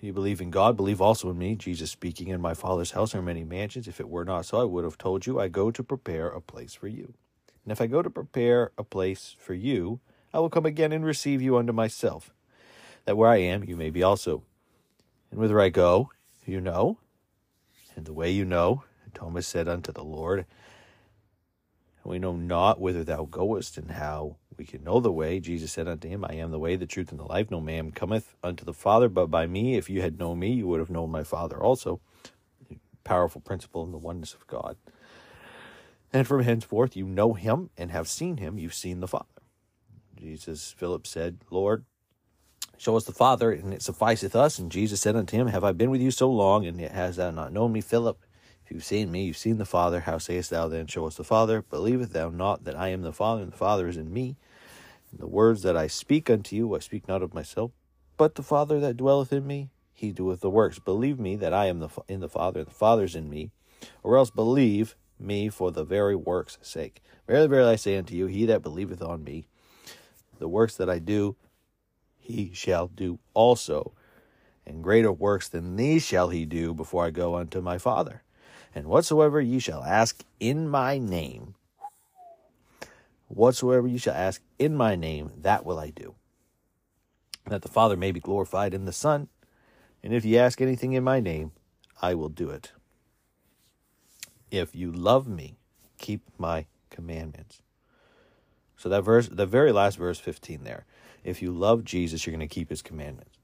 You 0.03 0.11
believe 0.11 0.41
in 0.41 0.51
God, 0.51 0.75
believe 0.75 0.99
also 0.99 1.29
in 1.29 1.37
me. 1.37 1.55
Jesus 1.55 1.89
speaking, 1.89 2.27
In 2.27 2.41
my 2.41 2.53
Father's 2.53 2.91
house 2.91 3.15
are 3.15 3.21
many 3.21 3.45
mansions. 3.45 3.87
If 3.87 4.01
it 4.01 4.09
were 4.09 4.25
not 4.25 4.45
so, 4.45 4.59
I 4.59 4.65
would 4.65 4.83
have 4.83 4.97
told 4.97 5.25
you, 5.25 5.39
I 5.39 5.47
go 5.47 5.71
to 5.71 5.81
prepare 5.81 6.27
a 6.27 6.41
place 6.41 6.73
for 6.73 6.89
you. 6.89 7.13
And 7.63 7.71
if 7.71 7.79
I 7.79 7.87
go 7.87 8.01
to 8.01 8.09
prepare 8.09 8.73
a 8.77 8.83
place 8.83 9.37
for 9.39 9.53
you, 9.53 10.01
I 10.33 10.39
will 10.39 10.49
come 10.49 10.65
again 10.65 10.91
and 10.91 11.05
receive 11.05 11.41
you 11.41 11.55
unto 11.55 11.71
myself, 11.71 12.33
that 13.05 13.15
where 13.15 13.29
I 13.29 13.37
am, 13.37 13.63
you 13.63 13.77
may 13.77 13.89
be 13.89 14.03
also. 14.03 14.43
And 15.31 15.39
whither 15.39 15.61
I 15.61 15.69
go, 15.69 16.09
you 16.45 16.59
know, 16.59 16.97
and 17.95 18.05
the 18.05 18.11
way 18.11 18.29
you 18.29 18.43
know. 18.43 18.83
Thomas 19.13 19.47
said 19.47 19.69
unto 19.69 19.93
the 19.93 20.03
Lord, 20.03 20.45
We 22.03 22.19
know 22.19 22.35
not 22.35 22.81
whither 22.81 23.05
thou 23.05 23.23
goest, 23.23 23.77
and 23.77 23.91
how 23.91 24.35
we 24.57 24.65
can 24.65 24.83
know 24.83 24.99
the 24.99 25.11
way. 25.11 25.39
Jesus 25.39 25.71
said 25.71 25.87
unto 25.87 26.07
him, 26.07 26.25
I 26.25 26.35
am 26.35 26.51
the 26.51 26.59
way, 26.59 26.75
the 26.75 26.85
truth, 26.85 27.11
and 27.11 27.19
the 27.19 27.25
life. 27.25 27.51
No 27.51 27.61
man 27.61 27.91
cometh 27.91 28.35
unto 28.43 28.65
the 28.65 28.73
Father 28.73 29.09
but 29.09 29.27
by 29.27 29.47
me. 29.47 29.75
If 29.75 29.89
you 29.89 30.01
had 30.01 30.19
known 30.19 30.39
me, 30.39 30.53
you 30.53 30.67
would 30.67 30.79
have 30.79 30.89
known 30.89 31.11
my 31.11 31.23
Father 31.23 31.61
also. 31.61 31.99
Powerful 33.03 33.41
principle 33.41 33.83
in 33.83 33.91
the 33.91 33.97
oneness 33.97 34.33
of 34.33 34.47
God. 34.47 34.77
And 36.11 36.27
from 36.27 36.43
henceforth 36.43 36.95
you 36.95 37.05
know 37.05 37.33
him 37.33 37.71
and 37.77 37.91
have 37.91 38.07
seen 38.07 38.37
him, 38.37 38.57
you've 38.59 38.73
seen 38.73 38.99
the 38.99 39.07
Father. 39.07 39.25
Jesus, 40.15 40.71
Philip 40.77 41.05
said, 41.05 41.39
Lord, 41.49 41.85
show 42.77 42.95
us 42.95 43.03
the 43.03 43.11
Father, 43.11 43.51
and 43.51 43.73
it 43.73 43.81
sufficeth 43.81 44.35
us. 44.35 44.59
And 44.59 44.71
Jesus 44.71 45.01
said 45.01 45.15
unto 45.15 45.35
him, 45.35 45.47
Have 45.47 45.63
I 45.63 45.71
been 45.73 45.89
with 45.89 46.01
you 46.01 46.11
so 46.11 46.29
long, 46.29 46.65
and 46.65 46.79
yet 46.79 46.91
hast 46.91 47.17
thou 47.17 47.31
not 47.31 47.51
known 47.51 47.73
me, 47.73 47.81
Philip? 47.81 48.22
You've 48.73 48.83
seen 48.83 49.11
me, 49.11 49.25
you've 49.25 49.37
seen 49.37 49.59
the 49.59 49.65
Father. 49.65 49.99
How 49.99 50.17
sayest 50.17 50.49
thou 50.49 50.67
then, 50.67 50.87
Show 50.87 51.05
us 51.05 51.13
the 51.13 51.23
Father? 51.23 51.61
Believest 51.61 52.11
thou 52.11 52.29
not 52.29 52.63
that 52.63 52.75
I 52.75 52.87
am 52.87 53.03
the 53.03 53.13
Father, 53.13 53.43
and 53.43 53.51
the 53.51 53.57
Father 53.57 53.87
is 53.87 53.97
in 53.97 54.11
me? 54.11 54.35
And 55.11 55.19
the 55.19 55.27
words 55.27 55.61
that 55.61 55.77
I 55.77 55.85
speak 55.85 56.27
unto 56.27 56.55
you, 56.55 56.75
I 56.75 56.79
speak 56.79 57.07
not 57.07 57.21
of 57.21 57.35
myself, 57.35 57.69
but 58.17 58.33
the 58.33 58.41
Father 58.41 58.79
that 58.79 58.97
dwelleth 58.97 59.31
in 59.31 59.45
me, 59.45 59.69
he 59.93 60.11
doeth 60.11 60.39
the 60.39 60.49
works. 60.49 60.79
Believe 60.79 61.19
me 61.19 61.35
that 61.35 61.53
I 61.53 61.67
am 61.67 61.81
the, 61.81 61.89
in 62.07 62.19
the 62.19 62.27
Father, 62.27 62.61
and 62.61 62.67
the 62.67 62.73
Father 62.73 63.03
is 63.03 63.13
in 63.13 63.29
me, 63.29 63.51
or 64.01 64.17
else 64.17 64.31
believe 64.31 64.95
me 65.19 65.49
for 65.49 65.71
the 65.71 65.83
very 65.83 66.15
works' 66.15 66.57
sake. 66.63 66.99
Verily, 67.27 67.47
verily, 67.47 67.73
I 67.73 67.75
say 67.75 67.95
unto 67.95 68.15
you, 68.15 68.25
he 68.25 68.47
that 68.47 68.63
believeth 68.63 69.03
on 69.03 69.23
me, 69.23 69.45
the 70.39 70.47
works 70.47 70.75
that 70.77 70.89
I 70.89 70.97
do, 70.97 71.35
he 72.17 72.49
shall 72.55 72.87
do 72.87 73.19
also. 73.35 73.93
And 74.65 74.83
greater 74.83 75.11
works 75.11 75.47
than 75.47 75.75
these 75.75 76.03
shall 76.03 76.29
he 76.29 76.43
do 76.47 76.73
before 76.73 77.05
I 77.05 77.11
go 77.11 77.35
unto 77.35 77.61
my 77.61 77.77
Father. 77.77 78.23
And 78.75 78.87
whatsoever 78.87 79.39
ye 79.39 79.59
shall 79.59 79.83
ask 79.83 80.23
in 80.39 80.67
my 80.67 80.97
name, 80.97 81.55
whatsoever 83.27 83.87
ye 83.87 83.97
shall 83.97 84.15
ask 84.15 84.41
in 84.57 84.75
my 84.75 84.95
name, 84.95 85.31
that 85.37 85.65
will 85.65 85.79
I 85.79 85.89
do. 85.89 86.15
That 87.47 87.61
the 87.61 87.69
Father 87.69 87.97
may 87.97 88.11
be 88.11 88.19
glorified 88.19 88.73
in 88.73 88.85
the 88.85 88.93
Son. 88.93 89.27
And 90.01 90.13
if 90.13 90.25
ye 90.25 90.37
ask 90.37 90.61
anything 90.61 90.93
in 90.93 91.03
my 91.03 91.19
name, 91.19 91.51
I 92.01 92.15
will 92.15 92.29
do 92.29 92.49
it. 92.49 92.71
If 94.49 94.75
you 94.75 94.91
love 94.91 95.27
me, 95.27 95.57
keep 95.97 96.21
my 96.37 96.65
commandments. 96.89 97.61
So 98.77 98.89
that 98.89 99.01
verse, 99.01 99.27
the 99.27 99.45
very 99.45 99.71
last 99.71 99.97
verse 99.97 100.19
15 100.19 100.63
there. 100.63 100.85
If 101.23 101.41
you 101.41 101.51
love 101.51 101.85
Jesus, 101.85 102.25
you're 102.25 102.35
going 102.35 102.47
to 102.47 102.53
keep 102.53 102.69
his 102.69 102.81
commandments. 102.81 103.37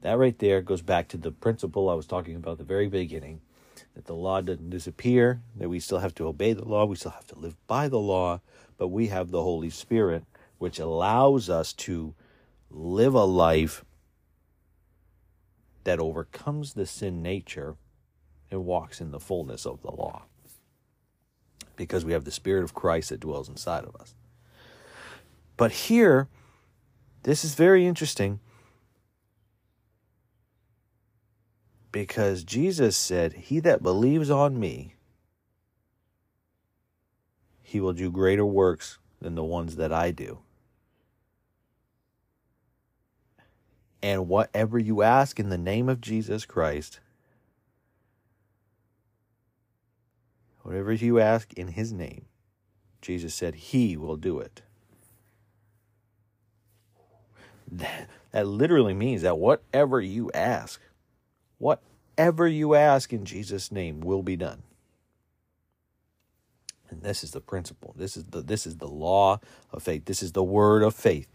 That 0.00 0.18
right 0.18 0.38
there 0.38 0.60
goes 0.60 0.82
back 0.82 1.08
to 1.08 1.16
the 1.16 1.30
principle 1.30 1.88
I 1.88 1.94
was 1.94 2.06
talking 2.06 2.36
about 2.36 2.58
the 2.58 2.64
very 2.64 2.88
beginning 2.88 3.40
that 3.94 4.06
the 4.06 4.14
law 4.14 4.40
doesn't 4.40 4.70
disappear, 4.70 5.40
that 5.56 5.68
we 5.68 5.78
still 5.80 5.98
have 5.98 6.14
to 6.16 6.26
obey 6.26 6.52
the 6.52 6.64
law, 6.64 6.84
we 6.84 6.96
still 6.96 7.12
have 7.12 7.26
to 7.28 7.38
live 7.38 7.56
by 7.66 7.88
the 7.88 7.98
law, 7.98 8.40
but 8.76 8.88
we 8.88 9.08
have 9.08 9.30
the 9.30 9.42
Holy 9.42 9.70
Spirit, 9.70 10.24
which 10.58 10.78
allows 10.78 11.48
us 11.48 11.72
to 11.72 12.14
live 12.70 13.14
a 13.14 13.24
life 13.24 13.84
that 15.84 16.00
overcomes 16.00 16.74
the 16.74 16.86
sin 16.86 17.22
nature 17.22 17.76
and 18.50 18.64
walks 18.64 19.00
in 19.00 19.10
the 19.10 19.20
fullness 19.20 19.66
of 19.66 19.82
the 19.82 19.90
law. 19.90 20.22
Because 21.76 22.04
we 22.04 22.12
have 22.12 22.24
the 22.24 22.30
Spirit 22.30 22.64
of 22.64 22.74
Christ 22.74 23.10
that 23.10 23.20
dwells 23.20 23.48
inside 23.48 23.84
of 23.84 23.94
us. 23.96 24.14
But 25.56 25.72
here, 25.72 26.28
this 27.22 27.44
is 27.44 27.54
very 27.54 27.86
interesting 27.86 28.40
because 31.94 32.42
Jesus 32.42 32.96
said, 32.96 33.34
He 33.34 33.60
that 33.60 33.80
believes 33.80 34.28
on 34.28 34.58
me, 34.58 34.96
he 37.62 37.78
will 37.78 37.92
do 37.92 38.10
greater 38.10 38.44
works 38.44 38.98
than 39.20 39.36
the 39.36 39.44
ones 39.44 39.76
that 39.76 39.92
I 39.92 40.10
do. 40.10 40.40
And 44.02 44.26
whatever 44.26 44.76
you 44.76 45.02
ask 45.02 45.38
in 45.38 45.50
the 45.50 45.56
name 45.56 45.88
of 45.88 46.00
Jesus 46.00 46.44
Christ, 46.44 46.98
Whatever 50.62 50.94
you 50.94 51.20
ask 51.20 51.52
in 51.52 51.68
his 51.68 51.92
name, 51.92 52.24
Jesus 53.02 53.34
said 53.34 53.54
he 53.54 53.98
will 53.98 54.16
do 54.16 54.40
it. 54.40 54.62
That, 57.70 58.08
that 58.32 58.46
literally 58.46 58.94
means 58.94 59.20
that 59.22 59.38
whatever 59.38 60.00
you 60.00 60.30
ask, 60.32 60.80
whatever 61.58 62.46
you 62.46 62.74
ask 62.74 63.12
in 63.12 63.24
Jesus' 63.24 63.72
name 63.72 64.00
will 64.00 64.22
be 64.22 64.36
done. 64.36 64.62
And 66.90 67.02
this 67.02 67.24
is 67.24 67.32
the 67.32 67.40
principle. 67.40 67.94
This 67.96 68.16
is 68.16 68.24
the 68.24 68.40
this 68.40 68.66
is 68.66 68.76
the 68.76 68.88
law 68.88 69.40
of 69.72 69.82
faith. 69.82 70.04
This 70.04 70.22
is 70.22 70.32
the 70.32 70.44
word 70.44 70.82
of 70.82 70.94
faith. 70.94 71.26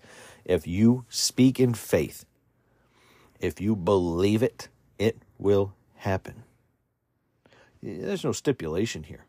If 0.45 0.65
you 0.65 1.05
speak 1.09 1.59
in 1.59 1.73
faith, 1.73 2.25
if 3.39 3.59
you 3.59 3.75
believe 3.75 4.41
it, 4.43 4.69
it 4.97 5.17
will 5.37 5.73
happen. 5.95 6.43
There's 7.81 8.23
no 8.23 8.31
stipulation 8.31 9.03
here. 9.03 9.25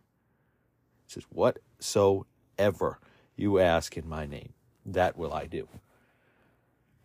It 1.06 1.12
says, 1.12 1.24
Whatsoever 1.30 2.98
you 3.36 3.58
ask 3.58 3.96
in 3.96 4.08
my 4.08 4.26
name, 4.26 4.52
that 4.84 5.16
will 5.16 5.32
I 5.32 5.46
do. 5.46 5.68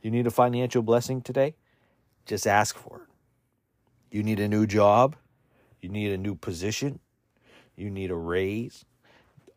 You 0.02 0.12
need 0.12 0.28
a 0.28 0.32
financial 0.32 0.82
blessing 0.82 1.22
today? 1.22 1.56
Just 2.26 2.46
ask 2.46 2.76
for 2.76 2.98
it. 2.98 3.15
You 4.16 4.24
need 4.24 4.40
a 4.40 4.48
new 4.48 4.66
job? 4.66 5.18
You 5.82 5.90
need 5.90 6.14
a 6.14 6.18
new 6.18 6.36
position? 6.36 7.00
You 7.76 7.90
need 7.90 8.12
a 8.12 8.16
raise? 8.16 8.86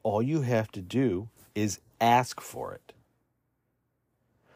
All 0.02 0.20
you 0.20 0.40
have 0.40 0.72
to 0.72 0.82
do 0.82 1.28
is 1.54 1.78
ask 2.00 2.40
for 2.40 2.74
it. 2.74 2.92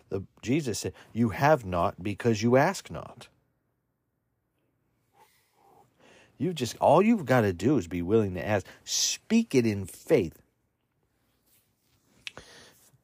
The, 0.08 0.24
Jesus 0.42 0.80
said, 0.80 0.94
You 1.12 1.28
have 1.28 1.64
not 1.64 2.02
because 2.02 2.42
you 2.42 2.56
ask 2.56 2.90
not. 2.90 3.28
You 6.36 6.52
just, 6.52 6.76
all 6.80 7.00
you've 7.00 7.24
got 7.24 7.42
to 7.42 7.52
do 7.52 7.78
is 7.78 7.86
be 7.86 8.02
willing 8.02 8.34
to 8.34 8.44
ask. 8.44 8.66
Speak 8.82 9.54
it 9.54 9.64
in 9.64 9.86
faith. 9.86 10.42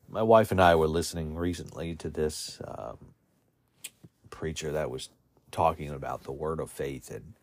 My 0.08 0.22
wife 0.22 0.50
and 0.50 0.60
I 0.60 0.74
were 0.74 0.88
listening 0.88 1.36
recently 1.36 1.94
to 1.94 2.10
this 2.10 2.60
um, 2.66 2.98
preacher 4.30 4.72
that 4.72 4.90
was 4.90 5.10
talking 5.50 5.90
about 5.90 6.24
the 6.24 6.32
word 6.32 6.60
of 6.60 6.70
faith. 6.70 7.10
And 7.10 7.34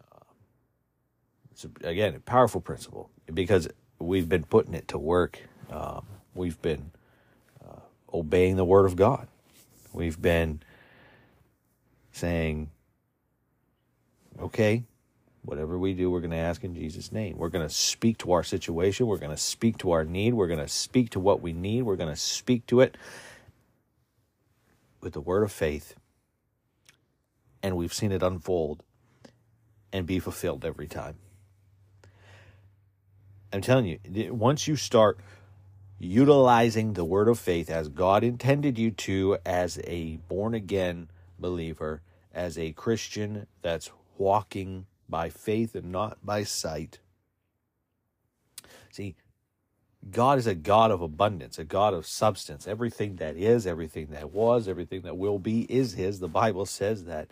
uh, 0.00 0.24
it's, 1.50 1.66
again, 1.82 2.14
a 2.14 2.20
powerful 2.20 2.60
principle 2.60 3.10
because 3.32 3.68
we've 3.98 4.28
been 4.28 4.44
putting 4.44 4.74
it 4.74 4.88
to 4.88 4.98
work. 4.98 5.40
Um, 5.70 6.06
we've 6.34 6.60
been 6.60 6.90
uh, 7.64 7.80
obeying 8.12 8.56
the 8.56 8.64
word 8.64 8.86
of 8.86 8.96
God. 8.96 9.28
We've 9.92 10.20
been 10.20 10.62
saying, 12.12 12.70
okay, 14.40 14.84
whatever 15.42 15.78
we 15.78 15.94
do, 15.94 16.10
we're 16.10 16.20
going 16.20 16.30
to 16.30 16.36
ask 16.36 16.64
in 16.64 16.74
Jesus' 16.74 17.12
name. 17.12 17.36
We're 17.38 17.48
going 17.48 17.66
to 17.66 17.74
speak 17.74 18.18
to 18.18 18.32
our 18.32 18.42
situation. 18.42 19.06
We're 19.06 19.18
going 19.18 19.30
to 19.30 19.36
speak 19.36 19.78
to 19.78 19.92
our 19.92 20.04
need. 20.04 20.34
We're 20.34 20.46
going 20.46 20.60
to 20.60 20.68
speak 20.68 21.10
to 21.10 21.20
what 21.20 21.40
we 21.40 21.52
need. 21.52 21.82
We're 21.82 21.96
going 21.96 22.10
to 22.10 22.20
speak 22.20 22.66
to 22.66 22.80
it 22.80 22.96
with 25.00 25.14
the 25.14 25.20
word 25.20 25.42
of 25.42 25.52
faith. 25.52 25.94
And 27.62 27.76
we've 27.76 27.92
seen 27.92 28.12
it 28.12 28.22
unfold 28.22 28.82
and 29.92 30.06
be 30.06 30.18
fulfilled 30.18 30.64
every 30.64 30.86
time. 30.86 31.16
I'm 33.52 33.60
telling 33.60 33.86
you, 33.86 34.32
once 34.32 34.68
you 34.68 34.76
start 34.76 35.18
utilizing 35.98 36.94
the 36.94 37.04
word 37.04 37.28
of 37.28 37.38
faith 37.38 37.68
as 37.68 37.88
God 37.88 38.24
intended 38.24 38.78
you 38.78 38.90
to, 38.92 39.38
as 39.44 39.78
a 39.84 40.16
born 40.28 40.54
again 40.54 41.10
believer, 41.38 42.00
as 42.32 42.56
a 42.56 42.72
Christian 42.72 43.46
that's 43.60 43.90
walking 44.16 44.86
by 45.08 45.28
faith 45.28 45.74
and 45.74 45.90
not 45.90 46.18
by 46.24 46.44
sight. 46.44 47.00
See, 48.90 49.16
God 50.08 50.38
is 50.38 50.46
a 50.46 50.54
God 50.54 50.90
of 50.90 51.02
abundance, 51.02 51.58
a 51.58 51.64
God 51.64 51.92
of 51.92 52.06
substance. 52.06 52.66
Everything 52.66 53.16
that 53.16 53.36
is, 53.36 53.66
everything 53.66 54.08
that 54.10 54.30
was, 54.30 54.66
everything 54.66 55.02
that 55.02 55.18
will 55.18 55.38
be 55.38 55.62
is 55.62 55.92
His. 55.92 56.20
The 56.20 56.28
Bible 56.28 56.64
says 56.64 57.04
that 57.04 57.28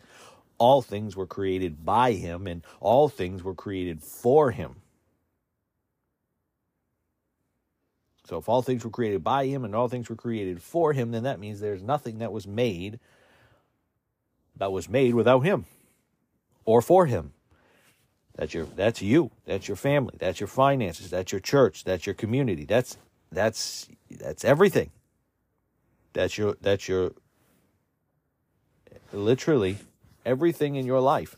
all 0.58 0.82
things 0.82 1.16
were 1.16 1.26
created 1.26 1.84
by 1.84 2.12
Him 2.12 2.46
and 2.46 2.62
all 2.80 3.08
things 3.08 3.42
were 3.42 3.54
created 3.54 4.02
for 4.02 4.50
Him. 4.50 4.76
So 8.28 8.36
if 8.36 8.48
all 8.48 8.60
things 8.60 8.84
were 8.84 8.90
created 8.90 9.24
by 9.24 9.46
Him 9.46 9.64
and 9.64 9.74
all 9.74 9.88
things 9.88 10.10
were 10.10 10.16
created 10.16 10.62
for 10.62 10.92
Him, 10.92 11.10
then 11.12 11.22
that 11.22 11.40
means 11.40 11.60
there's 11.60 11.82
nothing 11.82 12.18
that 12.18 12.32
was 12.32 12.46
made 12.46 13.00
that 14.56 14.72
was 14.72 14.88
made 14.88 15.14
without 15.14 15.40
Him 15.40 15.64
or 16.66 16.82
for 16.82 17.06
Him. 17.06 17.32
That's 18.38 18.54
your 18.54 18.66
that's 18.66 19.02
you. 19.02 19.32
That's 19.46 19.68
your 19.68 19.76
family. 19.78 20.16
That's 20.20 20.40
your 20.40 20.48
finances. 20.48 21.10
That's 21.10 21.32
your 21.32 21.42
church. 21.42 21.84
That's 21.84 22.06
your 22.06 22.14
community. 22.16 22.66
That's 22.66 22.98
that's 23.32 23.88
that's 24.10 24.44
everything. 24.44 24.92
That's 26.14 26.38
your 26.38 26.56
that's 26.62 26.88
your 26.88 27.12
literally 29.12 29.78
everything 30.26 30.76
in 30.76 30.86
your 30.86 31.00
life. 31.00 31.36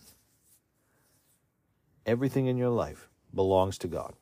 Everything 2.07 2.47
in 2.47 2.59
your 2.59 2.71
life 2.71 3.09
belongs 3.35 3.79
to 3.79 3.89
God. 3.89 4.15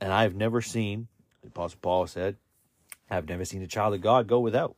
And 0.00 0.12
I've 0.12 0.34
never 0.36 0.62
seen, 0.62 1.08
Apostle 1.46 1.78
Paul 1.82 2.06
said, 2.08 2.36
I've 3.10 3.28
never 3.28 3.44
seen 3.44 3.62
a 3.62 3.68
child 3.68 3.94
of 3.94 4.02
God 4.02 4.26
go 4.26 4.40
without. 4.40 4.76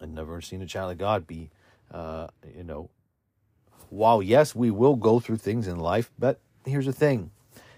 I've 0.00 0.10
never 0.10 0.40
seen 0.40 0.62
a 0.62 0.66
child 0.66 0.92
of 0.92 0.98
God 0.98 1.26
be 1.26 1.50
uh, 1.90 2.28
you 2.56 2.64
know, 2.64 2.90
while 3.90 4.22
yes, 4.22 4.54
we 4.54 4.70
will 4.70 4.96
go 4.96 5.20
through 5.20 5.36
things 5.36 5.66
in 5.66 5.78
life, 5.78 6.10
but 6.18 6.40
here's 6.64 6.86
the 6.86 6.92
thing 6.92 7.30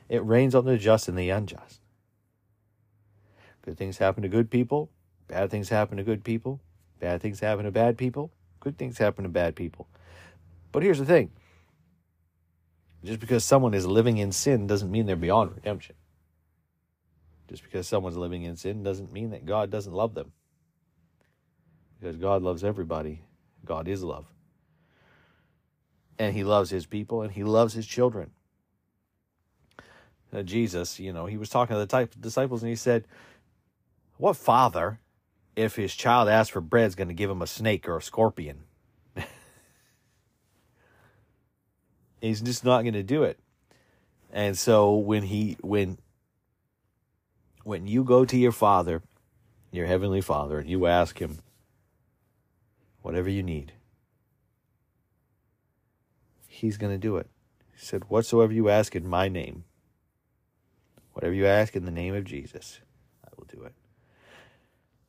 it 0.08 0.24
rains 0.24 0.54
on 0.54 0.64
the 0.64 0.78
just 0.78 1.08
and 1.08 1.18
the 1.18 1.30
unjust. 1.30 1.80
Good 3.62 3.76
things 3.76 3.98
happen 3.98 4.22
to 4.22 4.28
good 4.28 4.50
people, 4.50 4.90
bad 5.26 5.50
things 5.50 5.68
happen 5.68 5.98
to 5.98 6.02
good 6.02 6.24
people, 6.24 6.60
bad 7.00 7.20
things 7.20 7.40
happen 7.40 7.64
to 7.64 7.70
bad 7.70 7.98
people, 7.98 8.30
good 8.60 8.78
things 8.78 8.98
happen 8.98 9.24
to 9.24 9.28
bad 9.28 9.54
people. 9.54 9.86
But 10.72 10.82
here's 10.82 10.98
the 10.98 11.04
thing 11.04 11.30
just 13.04 13.20
because 13.20 13.44
someone 13.44 13.74
is 13.74 13.86
living 13.86 14.18
in 14.18 14.32
sin 14.32 14.66
doesn't 14.66 14.90
mean 14.90 15.06
they're 15.06 15.16
beyond 15.16 15.54
redemption. 15.54 15.94
Just 17.48 17.62
because 17.62 17.86
someone's 17.86 18.16
living 18.16 18.42
in 18.42 18.56
sin 18.56 18.82
doesn't 18.82 19.12
mean 19.12 19.30
that 19.30 19.46
God 19.46 19.70
doesn't 19.70 19.92
love 19.92 20.14
them. 20.14 20.32
Because 21.98 22.16
God 22.16 22.42
loves 22.42 22.62
everybody 22.64 23.22
God 23.64 23.88
is 23.88 24.02
love. 24.02 24.26
And 26.18 26.34
he 26.34 26.44
loves 26.44 26.70
his 26.70 26.86
people 26.86 27.22
and 27.22 27.32
he 27.32 27.44
loves 27.44 27.74
his 27.74 27.86
children. 27.86 28.32
Uh, 30.32 30.42
Jesus, 30.42 30.98
you 30.98 31.12
know, 31.12 31.26
he 31.26 31.36
was 31.36 31.48
talking 31.48 31.74
to 31.74 31.80
the 31.80 31.86
type 31.86 32.14
disciples 32.20 32.62
and 32.62 32.70
he 32.70 32.76
said, 32.76 33.06
What 34.16 34.36
father, 34.36 35.00
if 35.56 35.76
his 35.76 35.94
child 35.94 36.28
asks 36.28 36.50
for 36.50 36.60
bread, 36.60 36.86
is 36.86 36.94
going 36.94 37.08
to 37.08 37.14
give 37.14 37.30
him 37.30 37.42
a 37.42 37.46
snake 37.46 37.88
or 37.88 37.96
a 37.96 38.02
scorpion? 38.02 38.64
He's 42.20 42.40
just 42.40 42.64
not 42.64 42.82
going 42.82 42.94
to 42.94 43.02
do 43.02 43.22
it. 43.22 43.38
And 44.32 44.58
so 44.58 44.94
when 44.94 45.22
he 45.22 45.56
when 45.62 45.98
when 47.64 47.86
you 47.86 48.04
go 48.04 48.24
to 48.24 48.36
your 48.36 48.52
father, 48.52 49.02
your 49.72 49.86
heavenly 49.86 50.20
father, 50.20 50.58
and 50.58 50.68
you 50.68 50.86
ask 50.86 51.18
him, 51.18 51.38
whatever 53.02 53.28
you 53.28 53.42
need. 53.42 53.72
He's 56.46 56.76
going 56.76 56.92
to 56.92 56.98
do 56.98 57.16
it. 57.16 57.28
He 57.74 57.84
said, 57.84 58.04
Whatsoever 58.08 58.52
you 58.52 58.68
ask 58.68 58.96
in 58.96 59.06
my 59.06 59.28
name, 59.28 59.64
whatever 61.12 61.34
you 61.34 61.46
ask 61.46 61.76
in 61.76 61.84
the 61.84 61.90
name 61.90 62.14
of 62.14 62.24
Jesus, 62.24 62.80
I 63.24 63.28
will 63.36 63.46
do 63.46 63.62
it. 63.62 63.74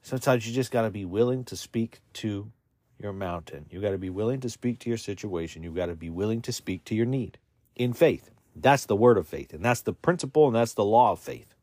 Sometimes 0.02 0.48
you 0.48 0.54
just 0.54 0.72
got 0.72 0.84
to 0.84 0.90
be 0.90 1.06
willing 1.06 1.44
to 1.46 1.56
speak 1.56 2.00
to 2.14 2.52
your 3.00 3.14
mountain. 3.14 3.66
You 3.70 3.82
got 3.82 3.92
to 3.92 3.98
be 3.98 4.10
willing 4.10 4.40
to 4.42 4.50
speak 4.50 4.80
to 4.80 4.90
your 4.90 4.98
situation. 4.98 5.64
You've 5.64 5.76
got 5.76 5.88
to 5.88 5.96
be 5.96 6.10
willing 6.10 6.42
to 6.44 6.52
speak 6.52 6.84
to 6.86 6.96
your 6.96 7.06
need 7.06 7.38
in 7.76 7.94
faith. 7.94 8.30
That's 8.56 8.86
the 8.86 8.96
word 8.96 9.18
of 9.18 9.28
faith, 9.28 9.54
and 9.54 9.64
that's 9.64 9.82
the 9.82 9.94
principle, 9.94 10.48
and 10.48 10.56
that's 10.56 10.74
the 10.74 10.84
law 10.84 11.12
of 11.12 11.20
faith. 11.20 11.54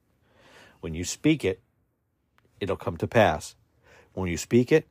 When 0.80 0.94
you 0.94 1.04
speak 1.04 1.44
it, 1.44 1.60
it'll 2.60 2.76
come 2.76 2.96
to 2.98 3.06
pass. 3.06 3.54
When 4.14 4.30
you 4.30 4.36
speak 4.36 4.72
it, 4.72 4.86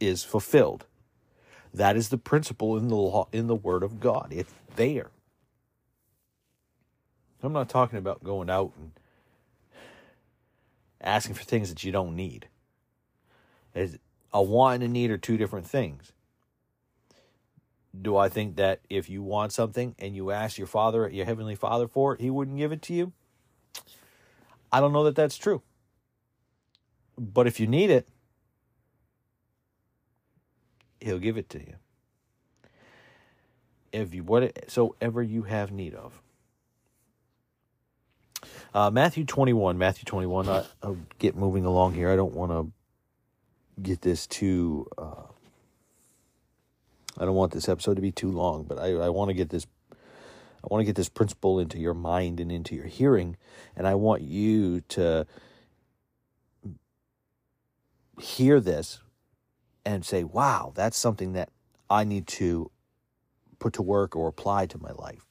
is 0.00 0.24
fulfilled. 0.24 0.86
That 1.72 1.96
is 1.96 2.08
the 2.08 2.18
principle 2.18 2.76
in 2.76 2.88
the 2.88 2.96
law 2.96 3.28
in 3.32 3.46
the 3.46 3.54
word 3.54 3.82
of 3.82 4.00
God. 4.00 4.28
It's 4.30 4.52
there. 4.76 5.10
I'm 7.42 7.52
not 7.52 7.68
talking 7.68 7.98
about 7.98 8.24
going 8.24 8.50
out 8.50 8.72
and 8.76 8.92
asking 11.00 11.34
for 11.34 11.44
things 11.44 11.68
that 11.68 11.84
you 11.84 11.92
don't 11.92 12.16
need. 12.16 12.48
As 13.74 13.98
a 14.32 14.42
want 14.42 14.76
and 14.76 14.84
a 14.84 14.88
need 14.88 15.10
are 15.10 15.18
two 15.18 15.36
different 15.36 15.66
things. 15.66 16.12
Do 18.00 18.16
I 18.16 18.28
think 18.28 18.56
that 18.56 18.80
if 18.90 19.08
you 19.08 19.22
want 19.22 19.52
something 19.52 19.94
and 19.98 20.14
you 20.14 20.30
ask 20.30 20.58
your 20.58 20.66
father, 20.66 21.08
your 21.08 21.26
heavenly 21.26 21.54
father 21.54 21.88
for 21.88 22.14
it, 22.14 22.20
he 22.20 22.30
wouldn't 22.30 22.58
give 22.58 22.72
it 22.72 22.82
to 22.82 22.94
you? 22.94 23.12
I 24.70 24.80
don't 24.80 24.92
know 24.92 25.04
that 25.04 25.14
that's 25.14 25.38
true. 25.38 25.62
But 27.16 27.46
if 27.46 27.58
you 27.58 27.66
need 27.66 27.90
it, 27.90 28.08
he'll 31.00 31.18
give 31.18 31.36
it 31.36 31.48
to 31.50 31.58
you. 31.58 31.74
If 33.92 34.14
you 34.14 34.22
whatsoever 34.22 35.22
you 35.22 35.42
have 35.42 35.72
need 35.72 35.94
of. 35.94 36.20
Uh, 38.74 38.90
Matthew 38.90 39.24
21, 39.24 39.78
Matthew 39.78 40.04
21. 40.04 40.48
I, 40.48 40.64
will 40.82 40.98
get 41.18 41.34
moving 41.36 41.64
along 41.64 41.94
here. 41.94 42.10
I 42.10 42.16
don't 42.16 42.34
want 42.34 42.52
to 42.52 42.70
get 43.82 44.02
this 44.02 44.26
too 44.26 44.88
uh, 44.98 45.22
I 47.18 47.24
don't 47.24 47.34
want 47.34 47.52
this 47.52 47.68
episode 47.68 47.94
to 47.94 48.02
be 48.02 48.12
too 48.12 48.30
long, 48.30 48.62
but 48.62 48.78
I, 48.78 48.92
I 48.92 49.08
want 49.08 49.28
to 49.28 49.34
get 49.34 49.50
this 49.50 49.66
I 49.92 50.66
want 50.70 50.80
to 50.80 50.84
get 50.84 50.96
this 50.96 51.08
principle 51.08 51.60
into 51.60 51.78
your 51.78 51.94
mind 51.94 52.40
and 52.40 52.50
into 52.50 52.74
your 52.74 52.86
hearing, 52.86 53.36
and 53.76 53.86
I 53.86 53.94
want 53.94 54.22
you 54.22 54.80
to 54.88 55.26
hear 58.20 58.60
this 58.60 59.00
and 59.88 60.04
say, 60.04 60.22
wow, 60.22 60.70
that's 60.74 60.98
something 60.98 61.32
that 61.32 61.48
I 61.88 62.04
need 62.04 62.26
to 62.26 62.70
put 63.58 63.72
to 63.72 63.82
work 63.82 64.14
or 64.14 64.28
apply 64.28 64.66
to 64.66 64.78
my 64.78 64.90
life. 64.90 65.24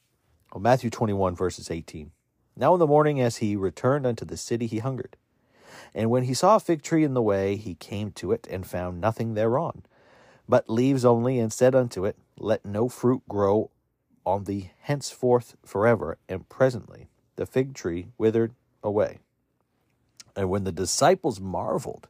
Well, 0.51 0.61
Matthew 0.61 0.89
21, 0.89 1.35
verses 1.35 1.69
18. 1.69 2.09
Now 2.55 2.73
in 2.73 2.79
the 2.79 2.87
morning, 2.87 3.21
as 3.21 3.37
he 3.37 3.55
returned 3.55 4.07
unto 4.07 4.25
the 4.25 4.35
city, 4.35 4.65
he 4.65 4.79
hungered. 4.79 5.15
And 5.93 6.09
when 6.09 6.23
he 6.23 6.33
saw 6.33 6.55
a 6.55 6.59
fig 6.59 6.81
tree 6.81 7.03
in 7.03 7.13
the 7.13 7.21
way, 7.21 7.55
he 7.55 7.75
came 7.75 8.11
to 8.13 8.31
it 8.31 8.47
and 8.49 8.65
found 8.65 8.99
nothing 8.99 9.35
thereon, 9.35 9.83
but 10.49 10.67
leaves 10.67 11.05
only, 11.05 11.37
and 11.37 11.53
said 11.53 11.75
unto 11.75 12.03
it, 12.05 12.17
Let 12.39 12.65
no 12.65 12.89
fruit 12.89 13.21
grow 13.29 13.69
on 14.25 14.45
thee 14.45 14.71
henceforth 14.79 15.55
forever. 15.63 16.17
And 16.27 16.49
presently 16.49 17.09
the 17.35 17.45
fig 17.45 17.75
tree 17.75 18.07
withered 18.17 18.55
away. 18.81 19.19
And 20.35 20.49
when 20.49 20.63
the 20.63 20.71
disciples 20.71 21.39
marveled, 21.39 22.07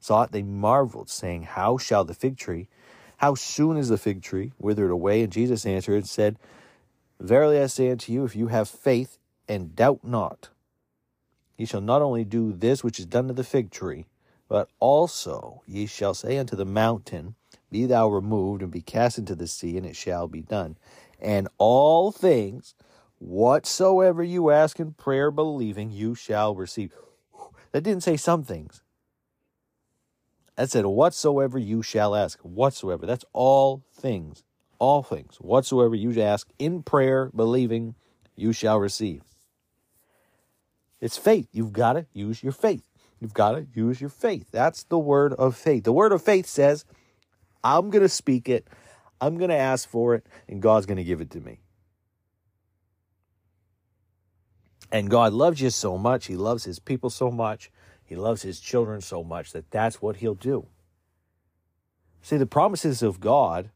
saw 0.00 0.22
it, 0.22 0.32
they 0.32 0.42
marveled, 0.42 1.10
saying, 1.10 1.42
How 1.42 1.78
shall 1.78 2.04
the 2.04 2.14
fig 2.14 2.36
tree, 2.36 2.68
how 3.18 3.34
soon 3.34 3.76
is 3.76 3.90
the 3.90 3.98
fig 3.98 4.22
tree 4.22 4.52
withered 4.58 4.90
away? 4.90 5.22
And 5.22 5.30
Jesus 5.30 5.66
answered 5.66 5.96
and 5.96 6.08
said, 6.08 6.38
Verily 7.20 7.60
I 7.60 7.66
say 7.66 7.90
unto 7.90 8.12
you, 8.12 8.24
if 8.24 8.34
you 8.34 8.46
have 8.46 8.68
faith 8.68 9.18
and 9.46 9.76
doubt 9.76 10.00
not, 10.02 10.48
ye 11.58 11.66
shall 11.66 11.82
not 11.82 12.00
only 12.00 12.24
do 12.24 12.50
this 12.50 12.82
which 12.82 12.98
is 12.98 13.04
done 13.04 13.28
to 13.28 13.34
the 13.34 13.44
fig 13.44 13.70
tree, 13.70 14.06
but 14.48 14.70
also 14.80 15.62
ye 15.66 15.84
shall 15.84 16.14
say 16.14 16.38
unto 16.38 16.56
the 16.56 16.64
mountain, 16.64 17.34
Be 17.70 17.84
thou 17.84 18.08
removed 18.08 18.62
and 18.62 18.70
be 18.72 18.80
cast 18.80 19.18
into 19.18 19.34
the 19.34 19.46
sea, 19.46 19.76
and 19.76 19.84
it 19.84 19.96
shall 19.96 20.26
be 20.26 20.40
done. 20.40 20.78
And 21.20 21.46
all 21.58 22.10
things 22.10 22.74
whatsoever 23.18 24.22
you 24.24 24.50
ask 24.50 24.80
in 24.80 24.94
prayer, 24.94 25.30
believing, 25.30 25.90
you 25.90 26.14
shall 26.14 26.54
receive. 26.54 26.94
That 27.72 27.82
didn't 27.82 28.02
say 28.02 28.16
some 28.16 28.42
things. 28.42 28.82
That 30.60 30.70
said, 30.70 30.84
whatsoever 30.84 31.58
you 31.58 31.82
shall 31.82 32.14
ask. 32.14 32.38
Whatsoever. 32.40 33.06
That's 33.06 33.24
all 33.32 33.82
things. 33.94 34.44
All 34.78 35.02
things. 35.02 35.36
Whatsoever 35.36 35.94
you 35.94 36.20
ask 36.20 36.50
in 36.58 36.82
prayer, 36.82 37.30
believing, 37.34 37.94
you 38.36 38.52
shall 38.52 38.78
receive. 38.78 39.22
It's 41.00 41.16
faith. 41.16 41.48
You've 41.50 41.72
got 41.72 41.94
to 41.94 42.04
use 42.12 42.42
your 42.42 42.52
faith. 42.52 42.86
You've 43.20 43.32
got 43.32 43.52
to 43.52 43.66
use 43.72 44.02
your 44.02 44.10
faith. 44.10 44.48
That's 44.52 44.82
the 44.82 44.98
word 44.98 45.32
of 45.32 45.56
faith. 45.56 45.84
The 45.84 45.94
word 45.94 46.12
of 46.12 46.20
faith 46.20 46.44
says, 46.44 46.84
I'm 47.64 47.88
going 47.88 48.02
to 48.02 48.08
speak 48.10 48.46
it, 48.50 48.68
I'm 49.18 49.38
going 49.38 49.48
to 49.48 49.56
ask 49.56 49.88
for 49.88 50.14
it, 50.14 50.26
and 50.46 50.60
God's 50.60 50.84
going 50.84 50.98
to 50.98 51.04
give 51.04 51.22
it 51.22 51.30
to 51.30 51.40
me. 51.40 51.60
And 54.92 55.08
God 55.08 55.32
loves 55.32 55.62
you 55.62 55.70
so 55.70 55.96
much. 55.96 56.26
He 56.26 56.36
loves 56.36 56.64
his 56.64 56.78
people 56.78 57.08
so 57.08 57.30
much 57.30 57.70
he 58.10 58.16
loves 58.16 58.42
his 58.42 58.58
children 58.58 59.00
so 59.00 59.22
much 59.22 59.52
that 59.52 59.70
that's 59.70 60.02
what 60.02 60.16
he'll 60.16 60.34
do. 60.34 60.66
See, 62.22 62.36
the 62.36 62.44
promises 62.44 63.04
of 63.04 63.20
God 63.20 63.70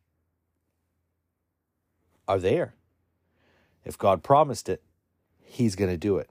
are 2.26 2.40
there. 2.40 2.74
If 3.84 3.96
God 3.96 4.24
promised 4.24 4.68
it, 4.68 4.82
he's 5.40 5.76
going 5.76 5.92
to 5.92 5.96
do 5.96 6.16
it. 6.16 6.28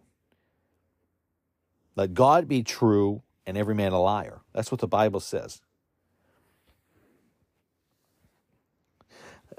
Let 1.95 2.13
God 2.13 2.45
be 2.49 2.61
true 2.61 3.21
and 3.47 3.57
every 3.57 3.73
man 3.73 3.93
a 3.93 4.01
liar. 4.01 4.41
That's 4.51 4.69
what 4.69 4.81
the 4.81 4.87
Bible 4.87 5.21
says. 5.21 5.61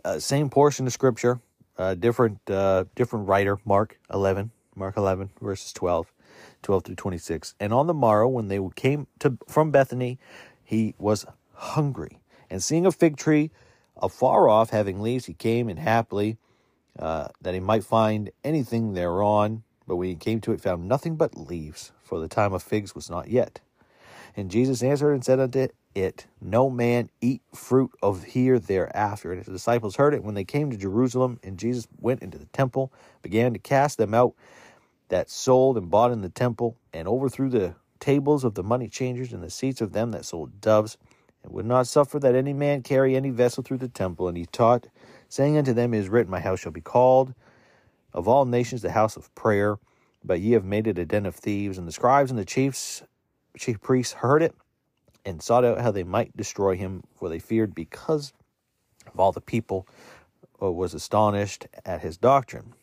Uh, 0.04 0.18
same 0.18 0.50
portion 0.50 0.86
of 0.86 0.92
scripture, 0.92 1.40
uh, 1.78 1.94
different 1.94 2.40
uh, 2.50 2.84
different 2.94 3.26
writer, 3.26 3.58
Mark 3.64 3.98
11, 4.12 4.50
Mark 4.76 4.98
11 4.98 5.30
verses 5.40 5.72
12. 5.72 6.12
12 6.64 6.84
through 6.84 6.94
26. 6.96 7.54
And 7.60 7.72
on 7.72 7.86
the 7.86 7.94
morrow, 7.94 8.28
when 8.28 8.48
they 8.48 8.58
came 8.74 9.06
to, 9.20 9.38
from 9.48 9.70
Bethany, 9.70 10.18
he 10.64 10.94
was 10.98 11.26
hungry. 11.54 12.20
And 12.50 12.62
seeing 12.62 12.86
a 12.86 12.92
fig 12.92 13.16
tree 13.16 13.52
afar 13.96 14.48
off, 14.48 14.70
having 14.70 15.00
leaves, 15.00 15.26
he 15.26 15.34
came 15.34 15.68
and 15.68 15.78
happily 15.78 16.38
uh, 16.98 17.28
that 17.40 17.54
he 17.54 17.60
might 17.60 17.84
find 17.84 18.30
anything 18.42 18.94
thereon. 18.94 19.62
But 19.86 19.96
when 19.96 20.08
he 20.08 20.16
came 20.16 20.40
to 20.42 20.52
it, 20.52 20.60
found 20.60 20.88
nothing 20.88 21.16
but 21.16 21.36
leaves, 21.36 21.92
for 22.02 22.18
the 22.18 22.28
time 22.28 22.52
of 22.52 22.62
figs 22.62 22.94
was 22.94 23.10
not 23.10 23.28
yet. 23.28 23.60
And 24.36 24.50
Jesus 24.50 24.82
answered 24.82 25.12
and 25.12 25.24
said 25.24 25.38
unto 25.38 25.68
it, 25.94 26.26
No 26.40 26.70
man 26.70 27.10
eat 27.20 27.42
fruit 27.54 27.92
of 28.02 28.24
here 28.24 28.58
thereafter. 28.58 29.32
And 29.32 29.44
his 29.44 29.52
disciples 29.52 29.96
heard 29.96 30.14
it 30.14 30.24
when 30.24 30.34
they 30.34 30.44
came 30.44 30.70
to 30.70 30.76
Jerusalem, 30.76 31.38
and 31.42 31.58
Jesus 31.58 31.86
went 32.00 32.22
into 32.22 32.38
the 32.38 32.46
temple, 32.46 32.92
began 33.22 33.52
to 33.52 33.58
cast 33.58 33.98
them 33.98 34.14
out 34.14 34.34
that 35.08 35.30
sold 35.30 35.76
and 35.76 35.90
bought 35.90 36.12
in 36.12 36.22
the 36.22 36.28
temple, 36.28 36.76
and 36.92 37.06
overthrew 37.06 37.48
the 37.48 37.74
tables 38.00 38.44
of 38.44 38.54
the 38.54 38.62
money 38.62 38.88
changers 38.88 39.32
and 39.32 39.42
the 39.42 39.50
seats 39.50 39.80
of 39.80 39.92
them 39.92 40.10
that 40.10 40.24
sold 40.24 40.60
doves, 40.60 40.98
and 41.42 41.52
would 41.52 41.66
not 41.66 41.86
suffer 41.86 42.18
that 42.18 42.34
any 42.34 42.52
man 42.52 42.82
carry 42.82 43.16
any 43.16 43.30
vessel 43.30 43.62
through 43.62 43.78
the 43.78 43.88
temple. 43.88 44.28
And 44.28 44.36
he 44.36 44.46
taught, 44.46 44.88
saying 45.28 45.56
unto 45.56 45.72
them, 45.72 45.94
It 45.94 46.00
is 46.00 46.08
written, 46.08 46.30
My 46.30 46.40
house 46.40 46.60
shall 46.60 46.72
be 46.72 46.80
called 46.80 47.34
of 48.12 48.28
all 48.28 48.44
nations 48.44 48.80
the 48.82 48.92
house 48.92 49.16
of 49.16 49.34
prayer, 49.34 49.76
but 50.22 50.40
ye 50.40 50.52
have 50.52 50.64
made 50.64 50.86
it 50.86 50.98
a 50.98 51.04
den 51.04 51.26
of 51.26 51.34
thieves. 51.34 51.76
And 51.76 51.86
the 51.86 51.92
scribes 51.92 52.30
and 52.30 52.38
the 52.38 52.44
chiefs, 52.44 53.02
chief 53.58 53.80
priests 53.80 54.14
heard 54.14 54.42
it, 54.42 54.54
and 55.26 55.42
sought 55.42 55.64
out 55.64 55.80
how 55.80 55.90
they 55.90 56.04
might 56.04 56.36
destroy 56.36 56.76
him, 56.76 57.02
for 57.16 57.28
they 57.28 57.38
feared 57.38 57.74
because 57.74 58.32
of 59.06 59.18
all 59.18 59.32
the 59.32 59.40
people 59.40 59.86
uh, 60.62 60.70
was 60.70 60.94
astonished 60.94 61.66
at 61.84 62.00
his 62.00 62.16
doctrine. 62.16 62.74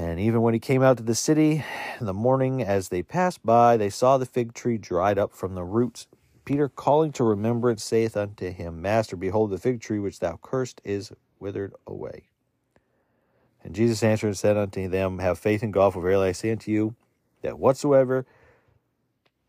And 0.00 0.18
even 0.18 0.40
when 0.40 0.54
he 0.54 0.60
came 0.60 0.82
out 0.82 0.96
to 0.96 1.02
the 1.02 1.14
city 1.14 1.62
in 2.00 2.06
the 2.06 2.14
morning, 2.14 2.62
as 2.62 2.88
they 2.88 3.02
passed 3.02 3.44
by, 3.44 3.76
they 3.76 3.90
saw 3.90 4.16
the 4.16 4.24
fig 4.24 4.54
tree 4.54 4.78
dried 4.78 5.18
up 5.18 5.30
from 5.30 5.54
the 5.54 5.62
roots. 5.62 6.06
Peter, 6.46 6.70
calling 6.70 7.12
to 7.12 7.22
remembrance, 7.22 7.84
saith 7.84 8.16
unto 8.16 8.50
him, 8.50 8.80
Master, 8.80 9.14
behold, 9.14 9.50
the 9.50 9.58
fig 9.58 9.78
tree 9.82 9.98
which 9.98 10.20
thou 10.20 10.38
cursed 10.40 10.80
is 10.84 11.12
withered 11.38 11.74
away. 11.86 12.30
And 13.62 13.74
Jesus 13.74 14.02
answered 14.02 14.28
and 14.28 14.38
said 14.38 14.56
unto 14.56 14.88
them, 14.88 15.18
Have 15.18 15.38
faith 15.38 15.62
in 15.62 15.70
God, 15.70 15.92
for 15.92 16.00
verily 16.00 16.28
I 16.28 16.32
say 16.32 16.50
unto 16.50 16.70
you, 16.70 16.94
that 17.42 17.58
whatsoever, 17.58 18.24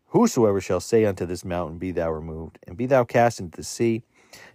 whosoever 0.08 0.60
shall 0.60 0.80
say 0.80 1.06
unto 1.06 1.24
this 1.24 1.46
mountain, 1.46 1.78
Be 1.78 1.92
thou 1.92 2.12
removed, 2.12 2.58
and 2.66 2.76
be 2.76 2.84
thou 2.84 3.04
cast 3.04 3.40
into 3.40 3.56
the 3.56 3.64
sea, 3.64 4.02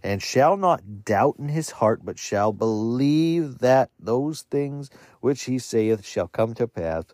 and 0.04 0.22
shall 0.22 0.58
not 0.58 1.06
doubt 1.06 1.36
in 1.40 1.50
his 1.50 1.72
heart, 1.72 2.02
but 2.04 2.20
shall 2.20 2.52
believe 2.52 3.60
that 3.60 3.90
those 4.00 4.42
things 4.42 4.90
which 5.22 5.44
he 5.44 5.60
saith 5.60 6.06
shall 6.06 6.28
come 6.28 6.54
to 6.56 6.68
pass, 6.68 7.06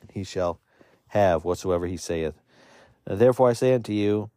and 0.00 0.10
he 0.12 0.24
shall 0.24 0.60
have 1.08 1.44
whatsoever 1.44 1.86
he 1.86 1.96
saith. 1.96 2.34
Therefore 3.04 3.48
I 3.50 3.54
say 3.54 3.74
unto 3.74 3.92
you, 3.92 4.30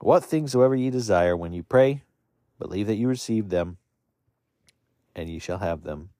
what 0.00 0.24
things 0.24 0.52
soever 0.52 0.74
ye 0.74 0.90
desire 0.90 1.36
when 1.36 1.52
ye 1.52 1.62
pray, 1.62 2.02
believe 2.58 2.86
that 2.86 2.96
you 2.96 3.06
receive 3.06 3.50
them, 3.50 3.76
and 5.14 5.28
ye 5.28 5.38
shall 5.38 5.58
have 5.58 5.82
them. 5.82 6.10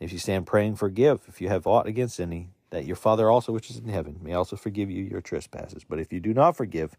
If 0.00 0.12
you 0.12 0.18
stand 0.18 0.46
praying, 0.46 0.76
forgive 0.76 1.22
if 1.28 1.40
you 1.40 1.48
have 1.48 1.66
aught 1.66 1.86
against 1.86 2.18
any, 2.18 2.50
that 2.70 2.86
your 2.86 2.96
Father 2.96 3.30
also 3.30 3.52
which 3.52 3.70
is 3.70 3.78
in 3.78 3.88
heaven 3.88 4.18
may 4.20 4.32
also 4.32 4.56
forgive 4.56 4.90
you 4.90 5.04
your 5.04 5.20
trespasses. 5.20 5.84
But 5.84 6.00
if 6.00 6.12
you 6.12 6.18
do 6.18 6.34
not 6.34 6.56
forgive, 6.56 6.96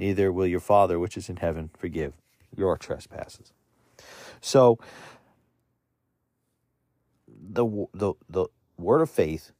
neither 0.00 0.32
will 0.32 0.46
your 0.46 0.60
Father 0.60 0.98
which 0.98 1.16
is 1.16 1.28
in 1.28 1.36
heaven 1.36 1.70
forgive 1.78 2.14
your 2.56 2.76
trespasses. 2.76 3.52
So 4.40 4.78
the 7.28 7.86
the 7.92 8.14
the 8.28 8.46
word 8.78 9.02
of 9.02 9.10
faith 9.10 9.52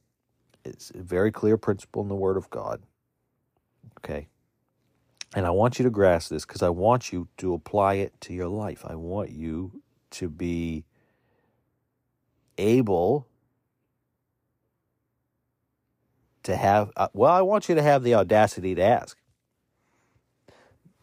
is 0.65 0.91
a 0.95 1.01
very 1.01 1.31
clear 1.31 1.57
principle 1.57 2.01
in 2.01 2.09
the 2.09 2.15
word 2.15 2.37
of 2.37 2.49
God. 2.49 2.81
Okay. 3.99 4.27
And 5.33 5.45
I 5.45 5.51
want 5.51 5.79
you 5.79 5.83
to 5.83 5.91
grasp 5.91 6.29
this 6.29 6.45
because 6.45 6.61
I 6.61 6.69
want 6.69 7.13
you 7.13 7.29
to 7.37 7.53
apply 7.53 7.93
it 7.95 8.19
to 8.21 8.33
your 8.33 8.49
life. 8.49 8.83
I 8.85 8.95
want 8.95 9.29
you 9.29 9.81
to 10.11 10.27
be 10.27 10.83
able 12.57 13.27
to 16.43 16.55
have, 16.55 16.91
uh, 16.97 17.07
well, 17.13 17.31
I 17.31 17.41
want 17.41 17.69
you 17.69 17.75
to 17.75 17.81
have 17.81 18.03
the 18.03 18.15
audacity 18.15 18.75
to 18.75 18.81
ask 18.81 19.20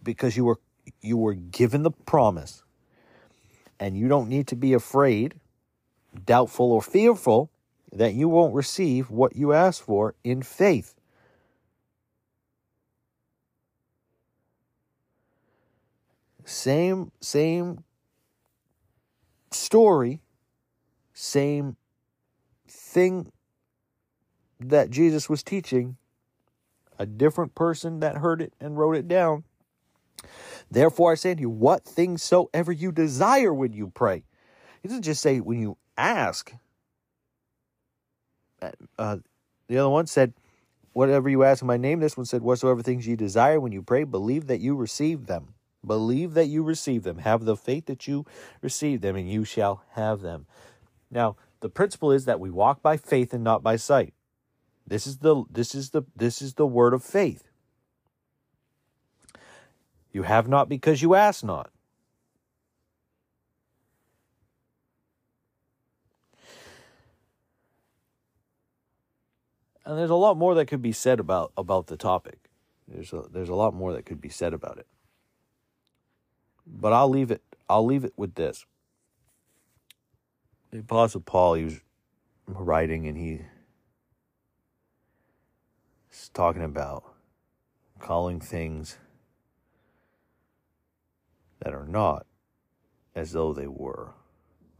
because 0.02 0.36
you 0.36 0.44
were 0.44 0.58
you 1.02 1.16
were 1.16 1.34
given 1.34 1.82
the 1.82 1.90
promise 1.90 2.62
and 3.78 3.96
you 3.96 4.08
don't 4.08 4.28
need 4.28 4.46
to 4.46 4.56
be 4.56 4.72
afraid 4.72 5.34
doubtful 6.24 6.72
or 6.72 6.82
fearful 6.82 7.50
that 7.92 8.14
you 8.14 8.28
won't 8.28 8.54
receive 8.54 9.10
what 9.10 9.36
you 9.36 9.52
ask 9.52 9.82
for 9.82 10.14
in 10.24 10.42
faith. 10.42 10.94
Same 16.44 17.12
same 17.20 17.84
story 19.50 20.20
same 21.20 21.76
thing 22.68 23.32
that 24.60 24.88
Jesus 24.88 25.28
was 25.28 25.42
teaching. 25.42 25.96
A 26.96 27.06
different 27.06 27.56
person 27.56 28.00
that 28.00 28.18
heard 28.18 28.40
it 28.40 28.52
and 28.60 28.78
wrote 28.78 28.94
it 28.94 29.08
down 29.08 29.42
Therefore, 30.70 31.12
I 31.12 31.14
say 31.14 31.34
to 31.34 31.40
you, 31.40 31.50
what 31.50 31.84
things 31.84 32.22
soever 32.22 32.72
you 32.72 32.92
desire 32.92 33.52
when 33.52 33.72
you 33.72 33.88
pray. 33.88 34.24
He 34.82 34.88
doesn't 34.88 35.02
just 35.02 35.22
say 35.22 35.40
when 35.40 35.60
you 35.60 35.76
ask. 35.96 36.52
Uh, 38.98 39.18
the 39.68 39.78
other 39.78 39.88
one 39.88 40.06
said, 40.06 40.34
whatever 40.92 41.28
you 41.28 41.44
ask 41.44 41.62
in 41.62 41.68
my 41.68 41.76
name. 41.76 42.00
This 42.00 42.16
one 42.16 42.26
said, 42.26 42.42
whatsoever 42.42 42.82
things 42.82 43.06
you 43.06 43.16
desire 43.16 43.60
when 43.60 43.72
you 43.72 43.82
pray, 43.82 44.04
believe 44.04 44.46
that 44.48 44.60
you 44.60 44.74
receive 44.74 45.26
them. 45.26 45.54
Believe 45.86 46.34
that 46.34 46.46
you 46.46 46.62
receive 46.62 47.04
them. 47.04 47.18
Have 47.18 47.44
the 47.44 47.56
faith 47.56 47.86
that 47.86 48.08
you 48.08 48.26
receive 48.60 49.00
them, 49.00 49.14
and 49.14 49.30
you 49.30 49.44
shall 49.44 49.84
have 49.92 50.20
them. 50.20 50.46
Now, 51.10 51.36
the 51.60 51.68
principle 51.68 52.10
is 52.10 52.24
that 52.24 52.40
we 52.40 52.50
walk 52.50 52.82
by 52.82 52.96
faith 52.96 53.32
and 53.32 53.44
not 53.44 53.62
by 53.62 53.76
sight. 53.76 54.12
This 54.86 55.06
is 55.06 55.18
the 55.18 55.44
this 55.50 55.74
is 55.74 55.90
the 55.90 56.02
this 56.16 56.42
is 56.42 56.54
the 56.54 56.66
word 56.66 56.94
of 56.94 57.04
faith. 57.04 57.47
You 60.12 60.22
have 60.22 60.48
not 60.48 60.68
because 60.68 61.02
you 61.02 61.14
ask 61.14 61.44
not. 61.44 61.70
And 69.84 69.98
there's 69.98 70.10
a 70.10 70.14
lot 70.14 70.36
more 70.36 70.54
that 70.54 70.66
could 70.66 70.82
be 70.82 70.92
said 70.92 71.18
about 71.18 71.52
about 71.56 71.86
the 71.86 71.96
topic. 71.96 72.50
There's 72.86 73.12
a, 73.12 73.24
there's 73.30 73.48
a 73.48 73.54
lot 73.54 73.74
more 73.74 73.92
that 73.94 74.04
could 74.04 74.20
be 74.20 74.28
said 74.28 74.52
about 74.52 74.78
it. 74.78 74.86
But 76.66 76.92
I'll 76.92 77.08
leave 77.08 77.30
it 77.30 77.42
I'll 77.68 77.84
leave 77.84 78.04
it 78.04 78.12
with 78.16 78.34
this. 78.34 78.66
The 80.70 80.80
Apostle 80.80 81.22
Paul, 81.22 81.54
he 81.54 81.64
was 81.64 81.80
writing 82.46 83.06
and 83.06 83.16
he 83.16 83.42
talking 86.32 86.62
about 86.62 87.04
calling 88.00 88.40
things 88.40 88.98
that 91.60 91.74
are 91.74 91.86
not 91.86 92.26
as 93.14 93.32
though 93.32 93.52
they 93.52 93.66
were. 93.66 94.12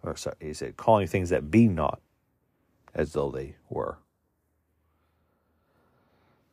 Or 0.03 0.17
sorry, 0.17 0.37
he 0.41 0.55
said, 0.55 0.77
calling 0.77 1.07
things 1.07 1.31
that 1.31 1.51
be 1.51 1.69
not 1.69 2.01
as 2.95 3.13
though 3.13 3.31
they 3.31 3.57
were. 3.69 3.99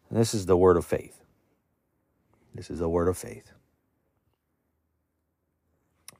And 0.09 0.19
this 0.19 0.33
is 0.33 0.45
the 0.45 0.57
word 0.57 0.77
of 0.77 0.85
faith. 0.85 1.21
This 2.53 2.69
is 2.69 2.79
the 2.79 2.89
word 2.89 3.07
of 3.07 3.17
faith. 3.17 3.51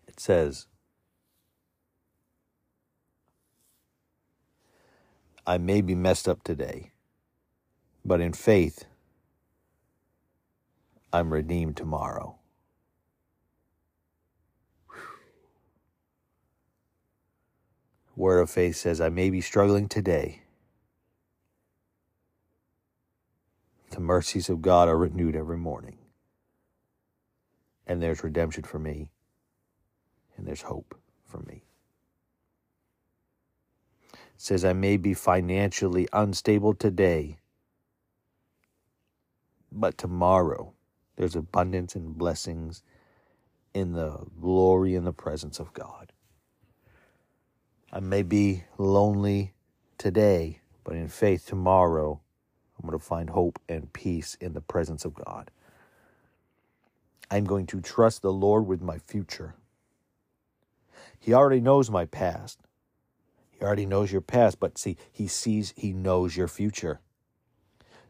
It 0.08 0.20
says, 0.20 0.68
I 5.48 5.58
may 5.58 5.82
be 5.82 5.96
messed 5.96 6.28
up 6.28 6.44
today, 6.44 6.92
but 8.04 8.22
in 8.22 8.34
faith, 8.34 8.86
I'm 11.14 11.32
redeemed 11.32 11.78
tomorrow. 11.78 12.38
Word 18.16 18.40
of 18.40 18.50
faith 18.50 18.78
says, 18.78 19.02
I 19.02 19.10
may 19.10 19.30
be 19.30 19.42
struggling 19.42 19.90
today. 19.90 20.42
The 23.92 24.00
mercies 24.00 24.50
of 24.50 24.62
God 24.62 24.88
are 24.90 24.98
renewed 24.98 25.36
every 25.36 25.58
morning. 25.58 25.98
And 27.88 28.02
there's 28.02 28.24
redemption 28.24 28.64
for 28.64 28.80
me, 28.80 29.12
and 30.38 30.48
there's 30.48 30.64
hope 30.64 30.96
for 31.26 31.40
me. 31.42 31.64
It 34.14 34.42
says, 34.42 34.66
I 34.66 34.74
may 34.74 34.98
be 34.98 35.14
financially 35.14 36.08
unstable 36.14 36.74
today, 36.74 37.38
but 39.72 39.98
tomorrow 39.98 40.74
there's 41.16 41.36
abundance 41.36 41.96
and 41.96 42.18
blessings 42.18 42.84
in 43.74 43.94
the 43.94 44.26
glory 44.42 44.96
and 44.96 45.06
the 45.08 45.14
presence 45.14 45.60
of 45.60 45.74
God. 45.74 46.12
I 47.96 48.02
may 48.02 48.24
be 48.24 48.66
lonely 48.78 49.54
today, 49.98 50.60
but 50.84 50.98
in 50.98 51.08
faith 51.08 51.46
tomorrow, 51.46 52.20
I'm 52.78 52.90
going 52.90 53.00
to 53.00 53.06
find 53.06 53.30
hope 53.30 53.58
and 53.70 53.94
peace 53.94 54.36
in 54.42 54.52
the 54.52 54.60
presence 54.60 55.06
of 55.06 55.14
God. 55.14 55.50
I'm 57.32 57.46
going 57.46 57.68
to 57.68 57.80
trust 57.80 58.22
the 58.22 58.34
Lord 58.34 58.68
with 58.68 58.82
my 58.82 58.98
future. 58.98 59.56
He 61.18 61.34
already 61.34 61.62
knows 61.62 61.90
my 61.90 62.04
past. 62.04 62.60
He 63.50 63.64
already 63.64 63.86
knows 63.86 64.12
your 64.12 64.20
past, 64.20 64.60
but 64.60 64.78
see, 64.78 64.98
He 65.10 65.28
sees, 65.28 65.74
He 65.78 65.94
knows 65.94 66.36
your 66.36 66.50
future. 66.50 67.00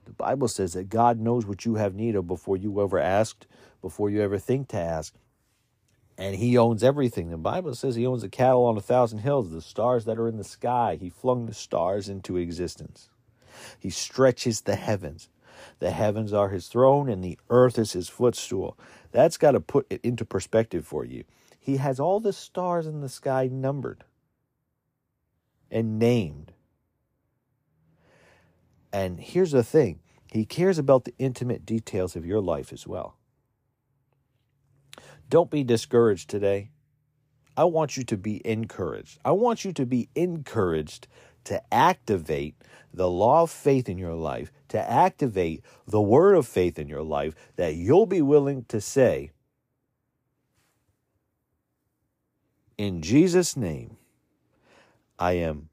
The 0.06 0.14
Bible 0.14 0.48
says 0.48 0.74
that 0.74 0.90
God 0.90 1.20
knows 1.20 1.46
what 1.46 1.64
you 1.64 1.76
have 1.76 1.94
need 1.94 2.16
of 2.16 2.26
before 2.26 2.58
you 2.58 2.82
ever 2.82 2.98
asked, 2.98 3.46
before 3.84 4.10
you 4.10 4.24
ever 4.24 4.40
think 4.40 4.68
to 4.70 4.78
ask 4.80 5.14
and 6.18 6.36
he 6.36 6.58
owns 6.58 6.84
everything. 6.84 7.30
The 7.30 7.38
Bible 7.38 7.76
says 7.76 7.96
he 7.96 8.08
owns 8.08 8.22
the 8.22 8.30
cattle 8.30 8.66
on 8.66 8.78
a 8.78 8.82
thousand 8.82 9.20
hills, 9.20 9.52
the 9.52 9.62
stars 9.62 10.06
that 10.06 10.18
are 10.18 10.28
in 10.28 10.38
the 10.38 10.44
sky. 10.44 10.98
He 11.00 11.10
flung 11.10 11.46
the 11.46 11.54
stars 11.54 12.08
into 12.10 12.38
existence. 12.38 13.10
He 13.80 13.90
stretches 13.90 14.62
the 14.62 14.76
heavens. 14.76 15.30
The 15.80 15.92
heavens 15.92 16.34
are 16.34 16.50
his 16.50 16.68
throne 16.68 17.10
and 17.10 17.24
the 17.24 17.40
earth 17.50 17.78
is 17.78 17.94
his 17.94 18.10
footstool. 18.10 18.78
That's 19.12 19.38
got 19.38 19.52
to 19.52 19.60
put 19.60 19.88
it 19.90 20.02
into 20.04 20.26
perspective 20.26 20.86
for 20.86 21.06
you. 21.06 21.24
He 21.60 21.78
has 21.78 22.00
all 22.00 22.20
the 22.20 22.34
stars 22.34 22.88
in 22.88 23.02
the 23.02 23.10
sky 23.10 23.50
numbered 23.52 24.04
and 25.72 25.98
named. 26.00 26.54
And 28.94 29.20
here's 29.20 29.52
the 29.52 29.64
thing 29.64 30.00
He 30.32 30.46
cares 30.46 30.78
about 30.78 31.06
the 31.06 31.14
intimate 31.18 31.66
details 31.66 32.16
of 32.16 32.26
your 32.26 32.42
life 32.42 32.72
as 32.72 32.88
well. 32.88 33.18
Don't 35.30 35.50
be 35.50 35.64
discouraged 35.64 36.30
today. 36.30 36.70
I 37.58 37.64
want 37.64 37.98
you 37.98 38.04
to 38.04 38.18
be 38.18 38.42
encouraged. 38.46 39.20
I 39.24 39.32
want 39.32 39.64
you 39.64 39.72
to 39.74 39.86
be 39.86 40.10
encouraged 40.16 41.08
to 41.46 41.62
activate 41.74 42.56
the 42.94 43.10
law 43.10 43.44
of 43.44 43.52
faith 43.52 43.88
in 43.88 43.98
your 43.98 44.16
life, 44.16 44.52
to 44.70 44.92
activate 44.92 45.64
the 45.88 46.02
word 46.02 46.36
of 46.36 46.48
faith 46.48 46.78
in 46.78 46.88
your 46.88 47.04
life, 47.04 47.36
that 47.56 47.76
you'll 47.76 48.06
be 48.06 48.22
willing 48.22 48.66
to 48.66 48.82
say, 48.82 49.32
In 52.78 53.02
Jesus' 53.02 53.56
name, 53.56 53.98
I 55.18 55.34
am 55.34 55.70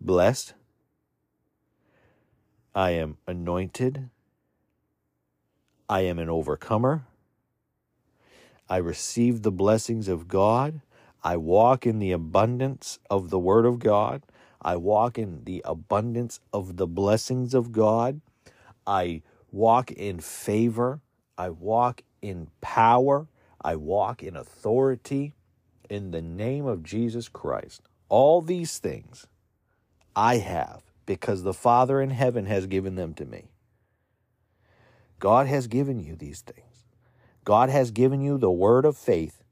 blessed, 0.00 0.54
I 2.74 2.90
am 2.90 3.16
anointed, 3.26 4.10
I 5.88 6.02
am 6.02 6.20
an 6.20 6.30
overcomer. 6.30 7.06
I 8.70 8.76
receive 8.76 9.42
the 9.42 9.50
blessings 9.50 10.06
of 10.06 10.28
God. 10.28 10.80
I 11.24 11.36
walk 11.36 11.86
in 11.86 11.98
the 11.98 12.12
abundance 12.12 13.00
of 13.10 13.28
the 13.28 13.38
Word 13.38 13.66
of 13.66 13.80
God. 13.80 14.22
I 14.62 14.76
walk 14.76 15.18
in 15.18 15.42
the 15.44 15.60
abundance 15.64 16.38
of 16.52 16.76
the 16.76 16.86
blessings 16.86 17.52
of 17.52 17.72
God. 17.72 18.20
I 18.86 19.22
walk 19.50 19.90
in 19.90 20.20
favor. 20.20 21.00
I 21.36 21.50
walk 21.50 22.02
in 22.22 22.46
power. 22.60 23.26
I 23.60 23.74
walk 23.74 24.22
in 24.22 24.36
authority 24.36 25.34
in 25.88 26.12
the 26.12 26.22
name 26.22 26.66
of 26.66 26.84
Jesus 26.84 27.28
Christ. 27.28 27.82
All 28.08 28.40
these 28.40 28.78
things 28.78 29.26
I 30.14 30.36
have 30.36 30.82
because 31.06 31.42
the 31.42 31.52
Father 31.54 32.00
in 32.00 32.10
heaven 32.10 32.46
has 32.46 32.68
given 32.68 32.94
them 32.94 33.14
to 33.14 33.24
me. 33.24 33.48
God 35.18 35.48
has 35.48 35.66
given 35.66 35.98
you 35.98 36.14
these 36.14 36.40
things. 36.40 36.69
God 37.44 37.70
has 37.70 37.90
given 37.90 38.20
you 38.20 38.38
the 38.38 38.50
word 38.50 38.84
of 38.84 38.96
faith 38.96 39.42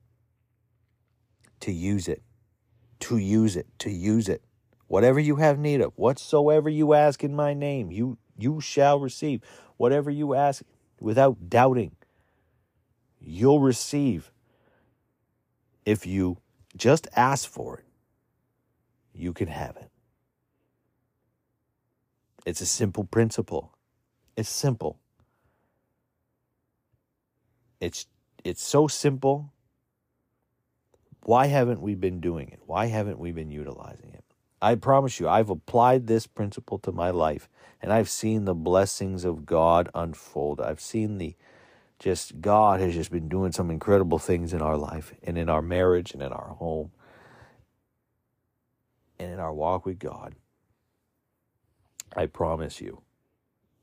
to 1.60 1.72
use 1.72 2.08
it, 2.08 2.22
to 3.00 3.16
use 3.16 3.56
it, 3.56 3.66
to 3.80 3.90
use 3.90 4.28
it. 4.28 4.42
Whatever 4.86 5.20
you 5.20 5.36
have 5.36 5.58
need 5.58 5.80
of, 5.80 5.92
whatsoever 5.96 6.68
you 6.68 6.94
ask 6.94 7.22
in 7.22 7.34
my 7.34 7.54
name, 7.54 7.90
you 7.90 8.18
you 8.38 8.60
shall 8.60 9.00
receive. 9.00 9.42
Whatever 9.76 10.10
you 10.10 10.34
ask 10.34 10.62
without 11.00 11.50
doubting, 11.50 11.96
you'll 13.20 13.60
receive. 13.60 14.32
If 15.84 16.06
you 16.06 16.38
just 16.76 17.08
ask 17.16 17.48
for 17.48 17.78
it, 17.78 17.84
you 19.12 19.32
can 19.32 19.48
have 19.48 19.76
it. 19.76 19.90
It's 22.46 22.60
a 22.60 22.66
simple 22.66 23.04
principle. 23.04 23.72
It's 24.36 24.48
simple. 24.48 24.98
It's 27.80 28.06
it's 28.44 28.62
so 28.62 28.86
simple. 28.86 29.52
Why 31.22 31.46
haven't 31.46 31.82
we 31.82 31.94
been 31.94 32.20
doing 32.20 32.48
it? 32.48 32.60
Why 32.66 32.86
haven't 32.86 33.18
we 33.18 33.32
been 33.32 33.50
utilizing 33.50 34.12
it? 34.14 34.24
I 34.60 34.74
promise 34.74 35.20
you, 35.20 35.28
I've 35.28 35.50
applied 35.50 36.06
this 36.06 36.26
principle 36.26 36.78
to 36.80 36.92
my 36.92 37.10
life 37.10 37.48
and 37.80 37.92
I've 37.92 38.08
seen 38.08 38.44
the 38.44 38.54
blessings 38.54 39.24
of 39.24 39.46
God 39.46 39.88
unfold. 39.94 40.60
I've 40.60 40.80
seen 40.80 41.18
the 41.18 41.36
just 41.98 42.40
God 42.40 42.80
has 42.80 42.94
just 42.94 43.10
been 43.10 43.28
doing 43.28 43.52
some 43.52 43.70
incredible 43.70 44.18
things 44.18 44.52
in 44.52 44.62
our 44.62 44.76
life 44.76 45.12
and 45.22 45.36
in 45.36 45.48
our 45.48 45.62
marriage 45.62 46.12
and 46.12 46.22
in 46.22 46.32
our 46.32 46.54
home 46.54 46.92
and 49.18 49.32
in 49.32 49.38
our 49.38 49.52
walk 49.52 49.84
with 49.84 49.98
God. 49.98 50.34
I 52.16 52.26
promise 52.26 52.80
you, 52.80 53.02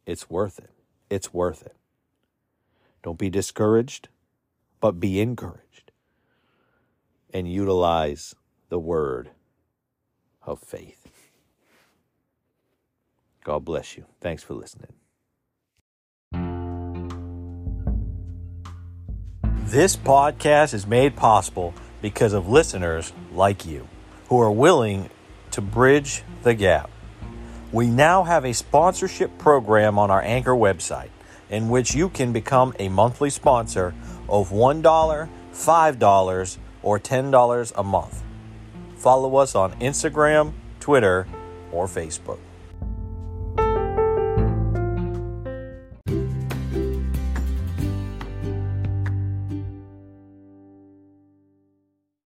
it's 0.05 0.29
worth 0.29 0.59
it. 0.59 0.71
It's 1.09 1.33
worth 1.33 1.61
it. 1.61 1.75
Don't 3.05 3.19
be 3.19 3.29
discouraged. 3.29 4.09
but 4.81 4.99
be 4.99 5.19
encouraged 5.19 5.91
and 7.31 7.47
utilize 7.51 8.35
the 8.69 8.79
word 8.79 9.29
of 10.43 10.59
faith. 10.59 11.07
God 13.43 13.63
bless 13.63 13.95
you. 13.95 14.05
Thanks 14.21 14.41
for 14.41 14.55
listening. 14.55 14.93
This 19.65 19.95
podcast 19.95 20.73
is 20.73 20.87
made 20.87 21.15
possible 21.15 21.75
because 22.01 22.33
of 22.33 22.49
listeners 22.49 23.13
like 23.33 23.67
you 23.67 23.87
who 24.29 24.39
are 24.39 24.51
willing 24.51 25.11
to 25.51 25.61
bridge 25.61 26.23
the 26.41 26.55
gap. 26.55 26.89
We 27.71 27.87
now 27.87 28.23
have 28.23 28.45
a 28.45 28.53
sponsorship 28.53 29.37
program 29.37 29.99
on 29.99 30.09
our 30.09 30.21
Anchor 30.21 30.53
website 30.55 31.09
in 31.49 31.69
which 31.69 31.95
you 31.95 32.09
can 32.09 32.33
become 32.33 32.73
a 32.79 32.89
monthly 32.89 33.29
sponsor 33.29 33.93
of 34.27 34.49
$1, 34.49 34.81
$5, 34.81 36.57
or 36.83 36.99
$10 36.99 37.71
a 37.75 37.83
month. 37.83 38.23
Follow 38.97 39.35
us 39.37 39.55
on 39.55 39.71
Instagram, 39.79 40.53
Twitter, 40.79 41.27
or 41.71 41.87
Facebook. 41.87 42.39